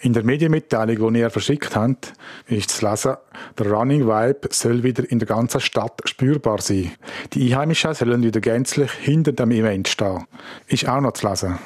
In 0.00 0.12
der 0.12 0.24
Medienmitteilung, 0.24 1.12
die 1.14 1.20
ihr 1.20 1.30
verschickt 1.30 1.74
habt, 1.74 2.12
ist 2.48 2.70
zu 2.70 2.88
lesen, 2.88 3.14
der 3.58 3.70
Running 3.70 4.06
Vibe 4.06 4.48
soll 4.50 4.82
wieder 4.82 5.10
in 5.10 5.18
der 5.18 5.28
ganzen 5.28 5.60
Stadt 5.60 6.02
spürbar 6.04 6.60
sein. 6.60 6.92
Die 7.32 7.52
Einheimischen 7.52 7.94
sollen 7.94 8.22
wieder 8.22 8.40
gänzlich 8.40 8.90
hinter 8.92 9.32
dem 9.32 9.50
Event 9.50 9.88
stehen. 9.88 10.26
Ist 10.66 10.88
auch 10.88 11.00
noch 11.00 11.12
zu 11.12 11.28
lesen. 11.28 11.58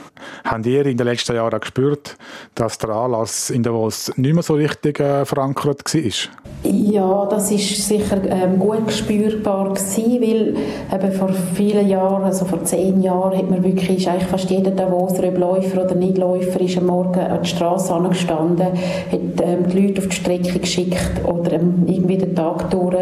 Habt 0.44 0.66
ihr 0.66 0.86
in 0.86 0.96
den 0.96 1.06
letzten 1.06 1.34
Jahren 1.34 1.60
gespürt, 1.60 2.16
dass 2.54 2.78
der 2.78 2.90
Anlass 2.90 3.50
in 3.50 3.62
Davos 3.62 4.12
nicht 4.16 4.34
mehr 4.34 4.42
so 4.42 4.54
richtig 4.54 5.00
äh, 5.00 5.24
verankert 5.24 5.82
war? 5.94 6.30
Ja, 6.62 7.26
das 7.26 7.50
ist 7.50 7.88
sicher 7.88 8.22
ähm, 8.28 8.58
gut 8.58 8.92
spürbar 8.92 9.70
gewesen, 9.70 10.20
weil 10.20 10.56
eben 10.92 11.12
vor 11.12 11.30
vielen 11.54 11.88
Jahren, 11.88 12.24
also 12.24 12.44
vor 12.44 12.62
zehn 12.64 13.02
Jahren, 13.02 13.36
hat 13.36 13.50
man 13.50 13.64
wirklich, 13.64 14.08
eigentlich 14.08 14.28
fast 14.28 14.50
jeder 14.50 14.70
Davoser, 14.70 15.28
ob 15.28 15.38
Läufer 15.38 15.84
oder 15.84 15.94
Nicht-Läufer, 15.94 16.60
ist 16.60 16.76
am 16.76 16.86
Morgen 16.86 17.20
an 17.20 17.42
die 17.42 17.48
Straße 17.48 17.94
gestanden, 18.20 18.66
hat 18.66 19.42
ähm, 19.42 19.68
die 19.68 19.80
Leute 19.80 20.00
auf 20.00 20.08
die 20.08 20.16
Strecke 20.16 20.58
geschickt 20.58 21.24
oder 21.24 21.54
ähm, 21.54 21.84
irgendwie 21.86 22.18
den 22.18 22.34
Tag 22.34 22.70
durch 22.70 22.96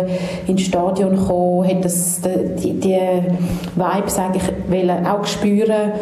ins 0.47 0.63
Stadion 0.63 1.17
gekommen, 1.17 1.69
hat 1.69 1.85
das, 1.85 2.21
die, 2.21 2.75
die 2.75 2.99
Vibes 3.77 4.19
eigentlich 4.19 4.91
auch 5.07 5.25
spüren 5.25 5.93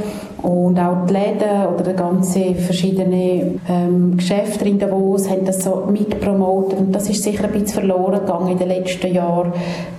und 0.47 0.79
auch 0.79 1.07
die 1.07 1.15
Läden 1.15 1.67
oder 1.75 1.91
die 1.91 1.97
ganze 1.97 2.55
verschiedene 2.55 3.59
ähm, 3.69 4.17
Geschäfte 4.17 4.65
in 4.65 4.79
Davos 4.79 5.29
haben 5.29 5.45
das 5.45 5.65
so 5.65 5.89
mitpromotet 5.91 6.79
und 6.79 6.93
das 6.95 7.11
ist 7.11 7.25
sicher 7.25 7.45
ein 7.45 7.51
bisschen 7.51 7.81
verloren 7.81 8.21
gegangen 8.21 8.53
in 8.53 8.59
den 8.59 8.69
letzten 8.69 9.13
Jahren. 9.13 9.53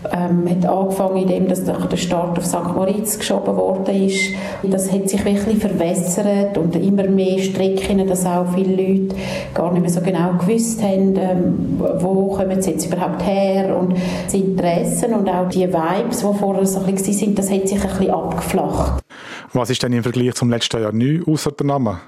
Ähm, 0.10 0.50
hat 0.50 0.66
angefangen, 0.66 1.18
indem 1.18 1.50
dass 1.50 1.66
der 1.66 1.98
Start 1.98 2.38
auf 2.38 2.46
St. 2.46 2.74
Moritz 2.74 3.20
geschoben 3.20 3.58
worden 3.58 4.06
ist. 4.06 4.36
Das 4.64 4.90
hat 4.90 5.10
sich 5.10 5.26
wirklich 5.26 5.58
verwässert 5.58 6.58
und 6.58 6.78
immer 6.78 7.04
mehr 7.04 7.40
Strecken, 7.40 8.08
dass 8.08 8.26
auch 8.26 8.46
viele 8.56 8.72
Leute 8.72 9.16
gar 9.54 9.74
nicht 9.74 9.82
mehr 9.82 9.92
so 9.92 10.00
genau 10.00 10.32
gewusst 10.40 10.82
haben, 10.82 11.18
ähm, 11.18 11.82
wo 12.00 12.28
kommen 12.28 12.62
sie 12.62 12.72
jetzt 12.72 12.86
überhaupt 12.86 13.26
her 13.26 13.78
und 13.78 13.96
das 14.24 14.34
Interessen 14.34 15.14
und 15.14 15.28
auch 15.28 15.50
die 15.50 15.68
Vibes, 15.68 16.20
die 16.20 16.38
vorher 16.40 16.66
so 16.66 16.80
ein 16.80 16.96
bisschen 16.96 17.20
waren, 17.20 17.36
das 17.36 17.52
hat 17.52 17.68
sich 17.68 17.82
ein 17.82 17.90
bisschen 17.90 18.12
abgeflacht. 18.12 19.07
Was 19.54 19.70
ist 19.70 19.82
denn 19.82 19.94
im 19.94 20.04
Vergleich 20.04 20.34
zum 20.34 20.50
letzten 20.50 20.82
Jahr 20.82 20.92
neu, 20.92 21.22
außer 21.26 21.52
der 21.52 21.66
Name? 21.66 22.02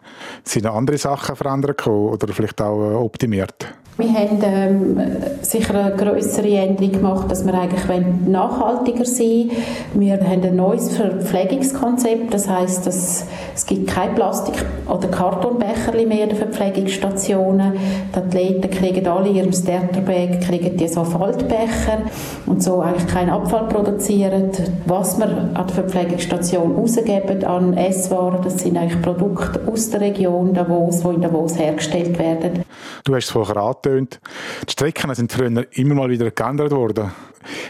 Sind 0.43 0.65
andere 0.65 0.97
Sachen 0.97 1.35
verändert 1.35 1.87
oder 1.87 2.27
vielleicht 2.33 2.61
auch 2.61 2.91
äh, 2.91 2.95
optimiert? 2.95 3.73
Wir 3.99 4.13
haben 4.13 4.39
ähm, 4.43 5.01
sicher 5.41 5.75
eine 5.75 5.93
größere 5.93 6.47
Änderung 6.47 6.93
gemacht, 6.93 7.29
dass 7.29 7.45
wir 7.45 7.53
eigentlich 7.53 7.83
nachhaltiger 8.25 9.03
sein 9.03 9.51
Wir 9.93 10.13
haben 10.13 10.41
ein 10.41 10.55
neues 10.55 10.95
Verpflegungskonzept, 10.95 12.33
das 12.33 12.47
heißt, 12.47 12.87
dass 12.87 13.25
es 13.53 13.65
gibt 13.65 13.89
kein 13.89 14.15
Plastik- 14.15 14.65
oder 14.87 15.09
Kartonbecher 15.09 15.91
mehr 15.91 16.23
in 16.23 16.29
den 16.29 16.37
Verpflegungsstationen. 16.37 17.73
Die 18.15 18.17
Athleten 18.17 18.69
kriegen 18.69 19.05
alle 19.05 19.27
ihrem 19.31 19.51
Starterbag 19.51 20.39
kriegen 20.47 20.77
die 20.77 20.87
so 20.87 21.03
Faltbecher 21.03 22.03
und 22.45 22.63
so 22.63 22.79
eigentlich 22.79 23.07
keinen 23.07 23.31
Abfall 23.31 23.67
produzieren. 23.67 24.51
Was 24.85 25.17
wir 25.19 25.27
an 25.27 25.67
der 25.67 25.75
Verpflegungsstation 25.75 26.73
rausgeben 26.73 27.43
an 27.43 27.75
Esswaren, 27.75 28.41
das 28.43 28.59
sind 28.59 28.77
eigentlich 28.77 29.01
Produkte 29.01 29.59
aus 29.69 29.89
der 29.89 29.99
Region 29.99 30.53
Davos, 30.53 31.01
die 31.01 31.15
in 31.15 31.21
Davos 31.21 31.59
hergestellt 31.59 32.17
werden. 32.17 32.63
Du 33.03 33.13
hast 33.13 33.25
es 33.25 33.31
vorher 33.31 33.57
angetönt. 33.89 34.19
Die 34.67 34.71
Strecken 34.71 35.15
sind 35.15 35.31
früher 35.31 35.65
immer 35.71 35.95
mal 35.95 36.09
wieder 36.09 36.31
geändert 36.31 36.71
worden. 36.71 37.11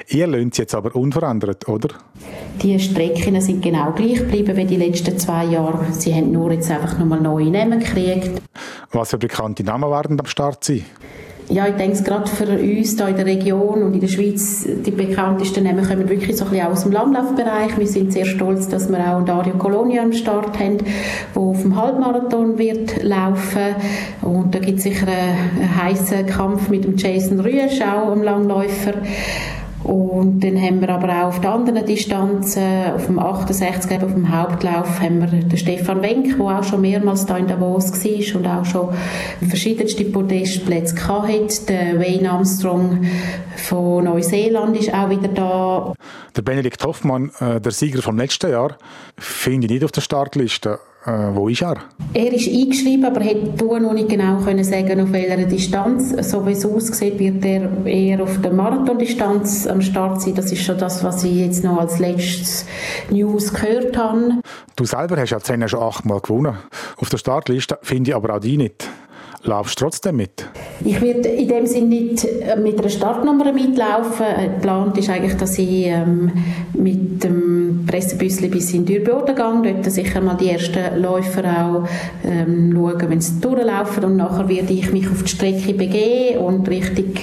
Ihr 0.08 0.28
lönt 0.28 0.56
sie 0.56 0.64
jetzt 0.64 0.76
aber 0.76 0.96
unverändert, 0.96 1.68
oder? 1.68 1.90
Die 2.62 2.80
Strecken 2.80 3.40
sind 3.40 3.62
genau 3.62 3.92
gleich 3.92 4.18
geblieben 4.18 4.58
wie 4.58 4.66
die 4.66 4.76
letzten 4.78 5.18
zwei 5.18 5.46
Jahre. 5.46 5.86
Sie 5.92 6.14
haben 6.14 6.32
nur 6.32 6.52
jetzt 6.52 6.72
einfach 6.72 6.98
nochmal 6.98 7.22
neue 7.22 7.50
Namen 7.50 7.80
gekriegt. 7.80 8.42
Was 8.92 9.12
für 9.12 9.18
bekannte 9.18 9.64
Namen 9.64 9.90
werden 9.90 10.20
am 10.20 10.26
Start 10.26 10.64
sein? 10.64 10.86
Ja, 11.50 11.68
ich 11.68 11.76
denke 11.76 12.04
gerade 12.04 12.30
für 12.30 12.46
uns 12.46 12.96
hier 12.96 13.08
in 13.08 13.16
der 13.16 13.26
Region 13.26 13.82
und 13.82 13.94
in 13.94 14.00
der 14.00 14.08
Schweiz, 14.08 14.68
die 14.68 14.92
bekanntesten 14.92 15.64
Namen 15.64 15.84
kommen 15.84 16.08
wirklich 16.08 16.38
so 16.38 16.46
ein 16.46 16.52
bisschen 16.52 16.68
aus 16.68 16.84
dem 16.84 16.92
Landlaufbereich. 16.92 17.76
Wir 17.78 17.88
sind 17.88 18.14
sehr 18.14 18.26
stolz, 18.26 18.68
dass 18.68 18.88
wir 18.88 19.00
auch 19.00 19.26
Dario 19.26 19.56
Colonia 19.56 20.04
am 20.04 20.14
Start 20.14 20.60
haben, 20.60 20.78
der 20.78 21.42
auf 21.42 21.62
dem 21.62 21.76
Halbmarathon 21.76 22.60
wird 22.60 23.04
laufen. 23.04 23.76
Und 24.22 24.54
da 24.54 24.60
gibt 24.60 24.78
es 24.78 24.84
sicher 24.84 25.08
einen, 25.08 25.76
heißen 25.76 26.28
Kampf 26.28 26.70
mit 26.70 26.84
dem 26.84 26.96
Jason 26.98 27.40
Rüesch, 27.40 27.82
auch 27.82 28.12
am 28.12 28.22
Langläufer. 28.22 28.94
Und 29.90 30.42
dann 30.42 30.62
haben 30.62 30.82
wir 30.82 30.90
aber 30.90 31.10
auch 31.10 31.30
auf 31.30 31.42
der 31.42 31.52
anderen 31.52 31.84
Distanz, 31.84 32.56
auf 32.56 33.08
dem 33.08 33.18
68, 33.18 34.04
auf 34.04 34.14
dem 34.14 34.32
Hauptlauf, 34.32 35.02
haben 35.02 35.20
wir 35.20 35.28
den 35.28 35.58
Stefan 35.58 36.04
Wenk, 36.04 36.38
der 36.38 36.46
auch 36.46 36.64
schon 36.64 36.82
mehrmals 36.82 37.26
da 37.26 37.38
in 37.38 37.48
Davos 37.48 37.92
war 37.92 38.40
und 38.40 38.48
auch 38.48 38.66
schon 38.66 38.90
verschiedenste 39.48 40.06
Podestplätze 40.06 40.96
hatte. 41.08 41.66
Der 41.68 42.00
Wayne 42.00 42.30
Armstrong 42.30 43.04
von 43.56 44.04
Neuseeland 44.04 44.78
ist 44.78 44.94
auch 44.94 45.10
wieder 45.10 45.30
da. 45.30 45.94
Der 46.36 46.44
Benedikt 46.44 46.86
Hoffmann, 46.86 47.32
äh, 47.40 47.60
der 47.60 47.72
Sieger 47.72 48.04
vom 48.04 48.16
letzten 48.16 48.52
Jahr, 48.52 48.78
finde 49.18 49.66
ich 49.66 49.74
nicht 49.74 49.84
auf 49.84 49.92
der 49.92 50.02
Startliste. 50.02 50.78
Äh, 51.06 51.34
wo 51.34 51.48
ist 51.48 51.62
er? 51.62 51.78
Er 52.14 52.34
ist 52.34 52.48
eingeschrieben, 52.48 53.06
aber 53.06 53.22
hätte 53.22 53.66
noch 53.66 53.94
nicht 53.94 54.10
genau 54.10 54.38
können 54.38 54.64
sagen, 54.64 55.00
auf 55.00 55.12
welcher 55.14 55.46
Distanz. 55.46 56.14
So 56.30 56.46
wie 56.46 56.52
es 56.52 56.66
aussieht, 56.66 57.18
wird 57.20 57.46
er 57.46 57.86
eher 57.86 58.22
auf 58.22 58.42
der 58.42 58.52
Marathondistanz 58.52 59.66
am 59.68 59.82
Start 59.82 60.22
sein. 60.22 60.36
Das 60.36 60.52
ist 60.52 60.64
schon 60.64 60.78
das, 60.78 61.04
was 61.04 61.24
ich 61.24 61.36
jetzt 61.36 61.64
noch 61.64 61.80
als 61.80 62.00
letztes 62.00 62.66
News 63.10 63.54
gehört 63.54 63.98
habe. 63.98 64.42
Du 64.76 64.84
selber 64.84 65.18
hast 65.18 65.30
ja 65.30 65.40
10 65.40 65.70
schon 65.70 65.82
achtmal 65.82 66.20
gewonnen. 66.20 66.58
Auf 66.98 67.10
der 67.10 67.18
Startliste 67.18 67.80
finde 67.82 68.12
ich 68.12 68.16
aber 68.16 68.36
auch 68.36 68.40
die 68.40 68.58
nicht. 68.58 68.90
Laufst 69.44 69.80
du 69.80 69.86
trotzdem 69.86 70.18
mit? 70.18 70.46
Ich 70.84 71.00
werde 71.02 71.30
in 71.30 71.48
dem 71.48 71.66
Sinne 71.66 71.88
nicht 71.88 72.26
äh, 72.26 72.58
mit 72.58 72.80
einer 72.80 72.90
Startnummer 72.90 73.52
mitlaufen. 73.54 74.26
Geplant 74.56 74.98
ist 74.98 75.10
eigentlich, 75.10 75.36
dass 75.36 75.58
ich 75.58 75.86
ähm, 75.88 76.32
mit 76.74 77.24
dem 77.24 77.86
Pressebüssli 77.88 78.50
bis 78.50 78.74
in 78.74 78.86
Dürboden 78.86 79.36
gehe. 79.36 79.74
Dort 79.74 79.92
sicher 79.92 80.22
mal 80.22 80.36
die 80.36 80.50
ersten 80.50 81.02
Läufer 81.02 81.44
auch 81.44 81.88
ähm, 82.26 82.72
schauen, 82.74 83.10
wenn 83.10 83.22
sie 83.22 83.40
durchlaufen. 83.40 84.04
Und 84.06 84.18
nachher 84.18 84.48
werde 84.50 84.74
ich 84.74 84.92
mich 84.92 85.10
auf 85.10 85.24
die 85.24 85.30
Strecke 85.30 85.74
begeben 85.74 86.40
und 86.40 86.68
Richtung 86.70 87.14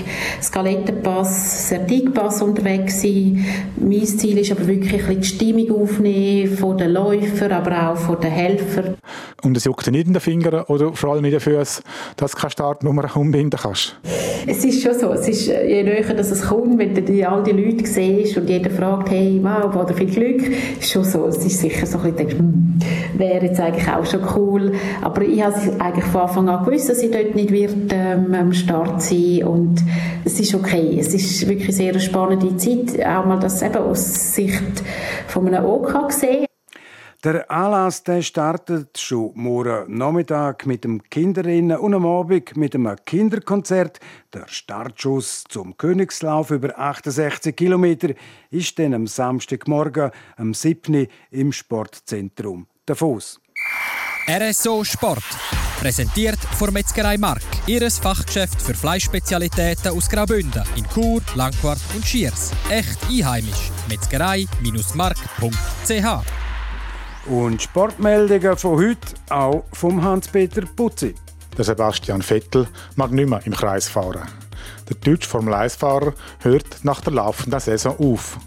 Skalettenpass, 0.43 1.69
Sertigpass 1.69 2.41
unterwegs 2.43 3.03
sein. 3.03 3.45
Mein 3.77 4.05
Ziel 4.07 4.39
ist 4.39 4.53
aber 4.53 4.67
wirklich 4.67 5.07
ein 5.07 5.21
die 5.21 5.27
Stimmung 5.27 5.83
aufnehmen 5.83 6.57
von 6.57 6.79
den 6.79 6.93
Läufern, 6.93 7.53
aber 7.53 7.91
auch 7.91 7.97
von 7.97 8.21
den 8.21 8.31
Helfern. 8.31 8.97
Und 9.43 9.57
es 9.57 9.65
juckt 9.65 9.91
nicht 9.91 10.07
in 10.07 10.13
den 10.15 10.21
Fingern 10.21 10.65
oder 10.65 10.93
vor 10.93 11.13
allem 11.13 11.25
in 11.25 11.31
den 11.31 11.41
Füßen, 11.41 11.85
dass 12.17 12.33
du 12.33 12.39
keine 12.39 12.51
Startnummer 12.51 13.17
umbinden 13.17 13.59
kannst? 13.61 13.97
Es 14.49 14.65
ist 14.65 14.83
schon 14.83 14.95
so. 14.95 15.13
Es 15.13 15.29
ist, 15.29 15.49
äh, 15.49 15.67
je 15.67 15.83
näher 15.83 16.15
dass 16.15 16.31
es 16.31 16.43
kommt, 16.43 16.79
wenn 16.79 16.95
du 16.95 17.29
all 17.29 17.43
die 17.43 17.51
Leute 17.51 17.87
siehst 17.87 18.37
und 18.37 18.49
jeder 18.49 18.71
fragt, 18.71 19.11
hey, 19.11 19.41
wow, 19.43 19.75
oder 19.75 19.95
viel 19.95 20.07
Glück 20.07 20.43
ist 20.81 20.91
schon 20.91 21.05
so, 21.05 21.27
es 21.27 21.45
ist 21.45 21.61
sicher 21.61 21.87
so 21.87 21.99
ein 21.99 22.15
bisschen, 22.15 22.39
hm, 22.39 22.79
wäre 23.19 23.47
jetzt 23.47 23.61
eigentlich 23.61 23.89
auch 23.89 24.07
schon 24.07 24.21
cool, 24.37 24.73
aber 25.03 25.23
ich 25.23 25.43
habe 25.43 25.55
eigentlich 25.79 26.05
von 26.05 26.21
Anfang 26.23 26.49
an 26.49 26.65
gewusst, 26.65 26.89
dass 26.89 27.03
ich 27.03 27.11
dort 27.11 27.35
nicht 27.35 27.51
wird 27.51 27.93
ähm, 27.93 28.35
am 28.35 28.53
Start 28.53 29.03
sein 29.03 29.43
und 29.45 29.83
es 30.25 30.39
ist 30.39 30.55
okay, 30.55 30.97
es 30.99 31.13
ist 31.13 31.49
wirklich 31.49 31.75
sehr 31.75 31.91
eine 31.91 32.01
spannende 32.01 32.57
Zeit, 32.57 33.05
auch 33.05 33.27
mal 33.27 33.39
das 33.41 33.63
eben 33.63 33.77
aus 33.77 34.35
Sicht 34.35 34.63
von 35.27 35.47
einem 35.49 35.65
OK 35.65 36.09
gesehen. 36.09 36.46
Der 37.27 37.51
Anlass 37.51 38.05
der 38.05 38.23
startet 38.23 38.97
schon 38.97 39.33
morgen 39.35 39.99
Nachmittag 39.99 40.65
mit 40.65 40.85
dem 40.85 41.03
Kinderinnen 41.11 41.77
und 41.77 41.93
am 41.93 42.07
Abend 42.07 42.57
mit 42.57 42.77
einem 42.77 42.95
Kinderkonzert. 43.05 43.99
Der 44.33 44.47
Startschuss 44.47 45.43
zum 45.49 45.77
Königslauf 45.77 46.53
über 46.53 46.79
68 46.79 47.57
Kilometer 47.57 48.11
ist 48.51 48.79
dann 48.79 48.95
am 48.95 49.09
Samstagmorgen 49.09 50.13
am 50.37 50.55
7. 50.55 51.09
im 51.33 51.51
Sportzentrum 51.51 52.69
Davos. 52.87 53.41
RSO 54.31 54.85
Sport. 54.85 55.25
Präsentiert 55.81 56.39
von 56.57 56.73
Metzgerei 56.73 57.19
Mark. 57.19 57.43
Ihres 57.67 57.99
Fachgeschäft 57.99 58.63
für 58.63 58.75
Fleischspezialitäten 58.75 59.91
aus 59.91 60.09
Graubünden 60.09 60.63
in 60.77 60.89
Chur, 60.91 61.23
Langquart 61.35 61.81
und 61.97 62.07
Schiers. 62.07 62.53
Echt 62.71 63.03
einheimisch. 63.11 63.73
Metzgerei-mark.ch 63.89 66.46
und 67.29 67.63
Sportmeldungen 67.63 68.57
von 68.57 68.79
heute 68.79 69.15
auch 69.31 69.65
vom 69.73 70.03
Hans-Peter 70.03 70.63
Putzi. 70.63 71.15
Der 71.57 71.65
Sebastian 71.65 72.23
Vettel 72.23 72.69
mag 72.95 73.11
nicht 73.11 73.29
mehr 73.29 73.41
im 73.45 73.55
Kreis 73.55 73.89
fahren. 73.89 74.29
Der 74.89 74.97
deutsche 74.97 75.29
Formel-1-Fahrer 75.29 76.15
hört 76.41 76.85
nach 76.85 77.01
der 77.01 77.15
laufenden 77.15 77.61
Saison 77.61 77.99
auf. 77.99 78.39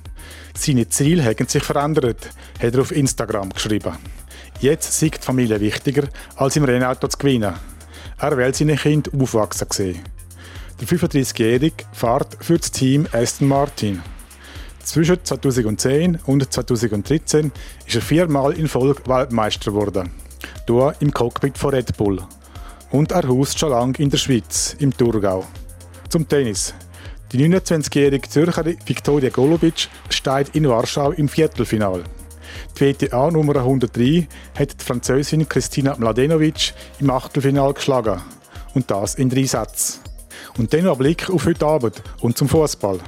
Seine 0.56 0.88
Ziele 0.90 1.24
haben 1.24 1.48
sich 1.48 1.64
verändert, 1.64 2.30
hat 2.62 2.74
er 2.74 2.82
auf 2.82 2.92
Instagram 2.92 3.50
geschrieben. 3.50 3.98
Jetzt 4.60 4.98
sieht 4.98 5.22
die 5.22 5.26
Familie 5.26 5.60
wichtiger, 5.60 6.08
als 6.36 6.56
im 6.56 6.66
Rennauto 6.66 7.08
zu 7.08 7.18
gewinnen. 7.18 7.56
Er 8.18 8.38
will 8.38 8.54
seine 8.54 8.76
Kinder 8.76 9.12
aufwachsen 9.20 9.68
sehen. 9.72 10.04
Der 10.80 10.88
35-Jährige 10.88 11.86
fährt 11.92 12.38
für 12.42 12.58
das 12.58 12.72
Team 12.72 13.08
Aston 13.12 13.48
Martin. 13.48 14.02
Zwischen 14.84 15.24
2010 15.24 16.20
und 16.26 16.52
2013 16.52 17.52
ist 17.86 17.96
er 17.96 18.02
viermal 18.02 18.54
in 18.54 18.68
Folge 18.68 19.02
Weltmeister 19.06 19.72
geworden. 19.72 20.12
Hier 20.68 20.96
im 21.00 21.12
Cockpit 21.12 21.58
von 21.58 21.72
Red 21.72 21.96
Bull. 21.98 22.22
Und 22.92 23.12
er 23.12 23.28
haust 23.28 23.60
schon 23.60 23.70
lange 23.70 23.98
in 24.00 24.10
der 24.10 24.18
Schweiz, 24.18 24.76
im 24.80 24.96
Thurgau. 24.96 25.46
Zum 26.10 26.28
Tennis. 26.28 26.74
Die 27.32 27.48
29-jährige 27.48 28.28
Zürcherin 28.28 28.78
Viktoria 28.86 29.30
Golubic 29.30 29.88
steht 30.10 30.56
in 30.56 30.68
Warschau 30.68 31.12
im 31.12 31.30
Viertelfinal. 31.30 32.04
Die 32.80 32.82
WTA 32.82 33.30
Nummer 33.30 33.58
103 33.58 34.28
hat 34.58 34.82
die 34.82 34.84
Französin 34.84 35.48
Kristina 35.48 35.96
Mladenovic 35.98 36.74
im 37.00 37.12
Achtelfinal 37.12 37.74
geschlagen. 37.74 38.22
Und 38.74 38.90
das 38.90 39.16
in 39.16 39.30
drei 39.30 39.44
Sätzen. 39.44 40.00
Und 40.58 40.74
dann 40.74 40.86
noch 40.86 40.98
Blick 40.98 41.30
auf 41.30 41.46
heute 41.46 41.66
Abend 41.66 42.02
und 42.22 42.38
zum 42.38 42.50
Fußball. 42.50 43.00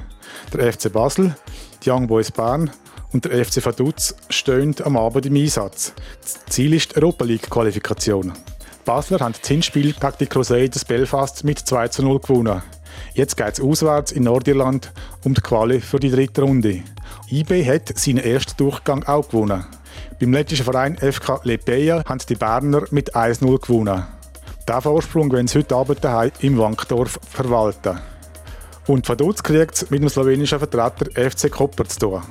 Der 0.54 0.72
FC 0.74 0.92
Basel 0.92 1.36
die 1.84 1.90
Young 1.90 2.08
Boys 2.08 2.32
Bern 2.32 2.70
und 3.12 3.26
der 3.26 3.46
FC 3.46 3.66
Vaduz 3.66 4.16
stehen 4.30 4.76
am 4.84 4.98
Abend 4.98 5.26
im 5.26 5.36
Einsatz. 5.36 5.94
Das 6.22 6.46
Ziel 6.48 6.74
ist 6.74 6.92
die 6.92 6.98
Europa 6.98 7.26
League-Qualifikation. 7.26 8.34
Basler 8.86 9.20
haben 9.20 9.36
das 9.40 9.48
Hinspiel 9.48 9.94
gegen 9.94 10.14
die 10.20 10.28
Crusaders 10.28 10.86
Belfast 10.86 11.44
mit 11.44 11.60
2 11.60 11.88
zu 11.90 12.04
0 12.04 12.20
gewonnen. 12.20 12.62
Jetzt 13.14 13.38
geht 13.38 13.54
es 13.54 13.62
auswärts 13.62 14.12
in 14.12 14.24
Nordirland 14.24 14.92
um 15.24 15.34
die 15.34 15.42
Quali 15.42 15.80
für 15.80 16.00
die 16.00 16.10
dritte 16.10 16.42
Runde. 16.42 16.84
IB 17.30 17.66
hat 17.66 17.98
seinen 17.98 18.24
ersten 18.24 18.58
Durchgang 18.58 19.04
auch 19.04 19.28
gewonnen. 19.30 19.66
Beim 20.20 20.34
lettischen 20.34 20.66
Verein 20.66 20.98
FK 20.98 21.42
Lepeja 21.44 22.04
haben 22.06 22.20
die 22.28 22.36
Berner 22.36 22.84
mit 22.92 23.16
1-0 23.16 23.60
gewonnen. 23.60 24.04
Diesen 24.68 24.82
Vorsprung 24.82 25.32
wollen 25.32 25.48
sie 25.48 25.60
heute 25.60 25.76
Abend 25.76 26.04
daheim 26.04 26.32
im 26.40 26.58
Wankdorf 26.58 27.20
verwalten. 27.30 28.00
Und 28.88 29.08
Vaduz 29.08 29.44
kriegt 29.44 29.92
mit 29.92 30.02
dem 30.02 30.10
slowenischen 30.10 30.60
Vertreter 30.60 31.32
FC 31.32 31.52
Koper 31.52 31.86
zu 31.86 32.00
tun. 32.00 32.24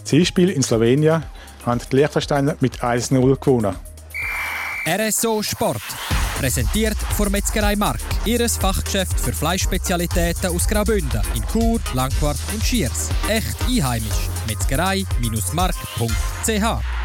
Das 0.00 0.10
Hinspiel 0.10 0.50
in 0.50 0.62
Slowenien 0.62 1.24
haben 1.64 1.80
die 1.90 1.96
Liechtensteiner 1.96 2.56
mit 2.60 2.82
1-0 2.82 3.40
gewonnen. 3.40 3.74
RSO 4.86 5.42
Sport. 5.42 5.82
Präsentiert 6.38 6.96
von 7.16 7.32
Metzgerei 7.32 7.74
Mark. 7.74 7.98
Ihres 8.24 8.56
Fachgeschäft 8.56 9.18
für 9.18 9.32
Fleischspezialitäten 9.32 10.54
aus 10.54 10.68
Graubünden 10.68 11.22
in 11.34 11.42
Chur, 11.48 11.80
Langquart 11.94 12.38
und 12.52 12.62
Schiers. 12.62 13.08
Echt 13.28 13.56
einheimisch. 13.68 14.28
Metzgerei-mark.ch 14.46 16.95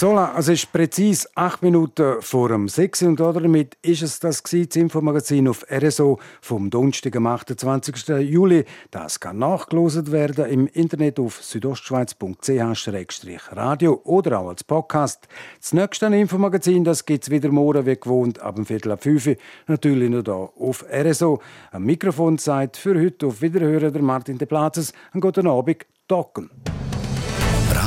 Sola, 0.00 0.32
es 0.38 0.48
ist 0.48 0.72
präzise 0.72 1.28
acht 1.34 1.62
Minuten 1.62 2.22
vor 2.22 2.48
dem 2.48 2.70
6 2.70 3.02
und 3.02 3.20
damit 3.20 3.76
ist 3.82 4.00
es 4.00 4.18
das, 4.18 4.42
das 4.42 4.74
Infomagazin 4.74 5.46
auf 5.46 5.66
RSO 5.70 6.18
vom 6.40 6.70
Donnerstag, 6.70 7.16
am 7.16 7.26
28. 7.26 8.08
Juli. 8.20 8.64
Das 8.90 9.20
kann 9.20 9.36
nachgelost 9.36 10.10
werden 10.10 10.46
im 10.46 10.66
Internet 10.68 11.20
auf 11.20 11.44
südostschweiz.ch-radio 11.44 14.00
oder 14.04 14.40
auch 14.40 14.48
als 14.48 14.64
Podcast. 14.64 15.28
Das 15.60 15.74
nächste 15.74 16.06
Infomagazin 16.06 16.84
gibt 16.84 17.24
es 17.24 17.30
wieder 17.30 17.50
morgen 17.50 17.84
wie 17.84 17.96
gewohnt 17.96 18.40
ab 18.40 18.54
dem 18.54 18.64
Viertel 18.64 18.92
ab 18.92 19.02
5 19.02 19.36
natürlich 19.66 20.08
noch 20.08 20.24
hier 20.24 20.48
auf 20.58 20.82
RSO. 20.90 21.42
Am 21.72 21.84
Mikrofon 21.84 22.38
sagt 22.38 22.78
für 22.78 22.98
heute 22.98 23.26
auf 23.26 23.42
Wiederhören 23.42 23.92
der 23.92 24.00
Martin 24.00 24.38
de 24.38 24.48
Platzes. 24.48 24.94
Einen 25.12 25.20
guten 25.20 25.46
Abend, 25.46 25.84
Docken. 26.08 26.48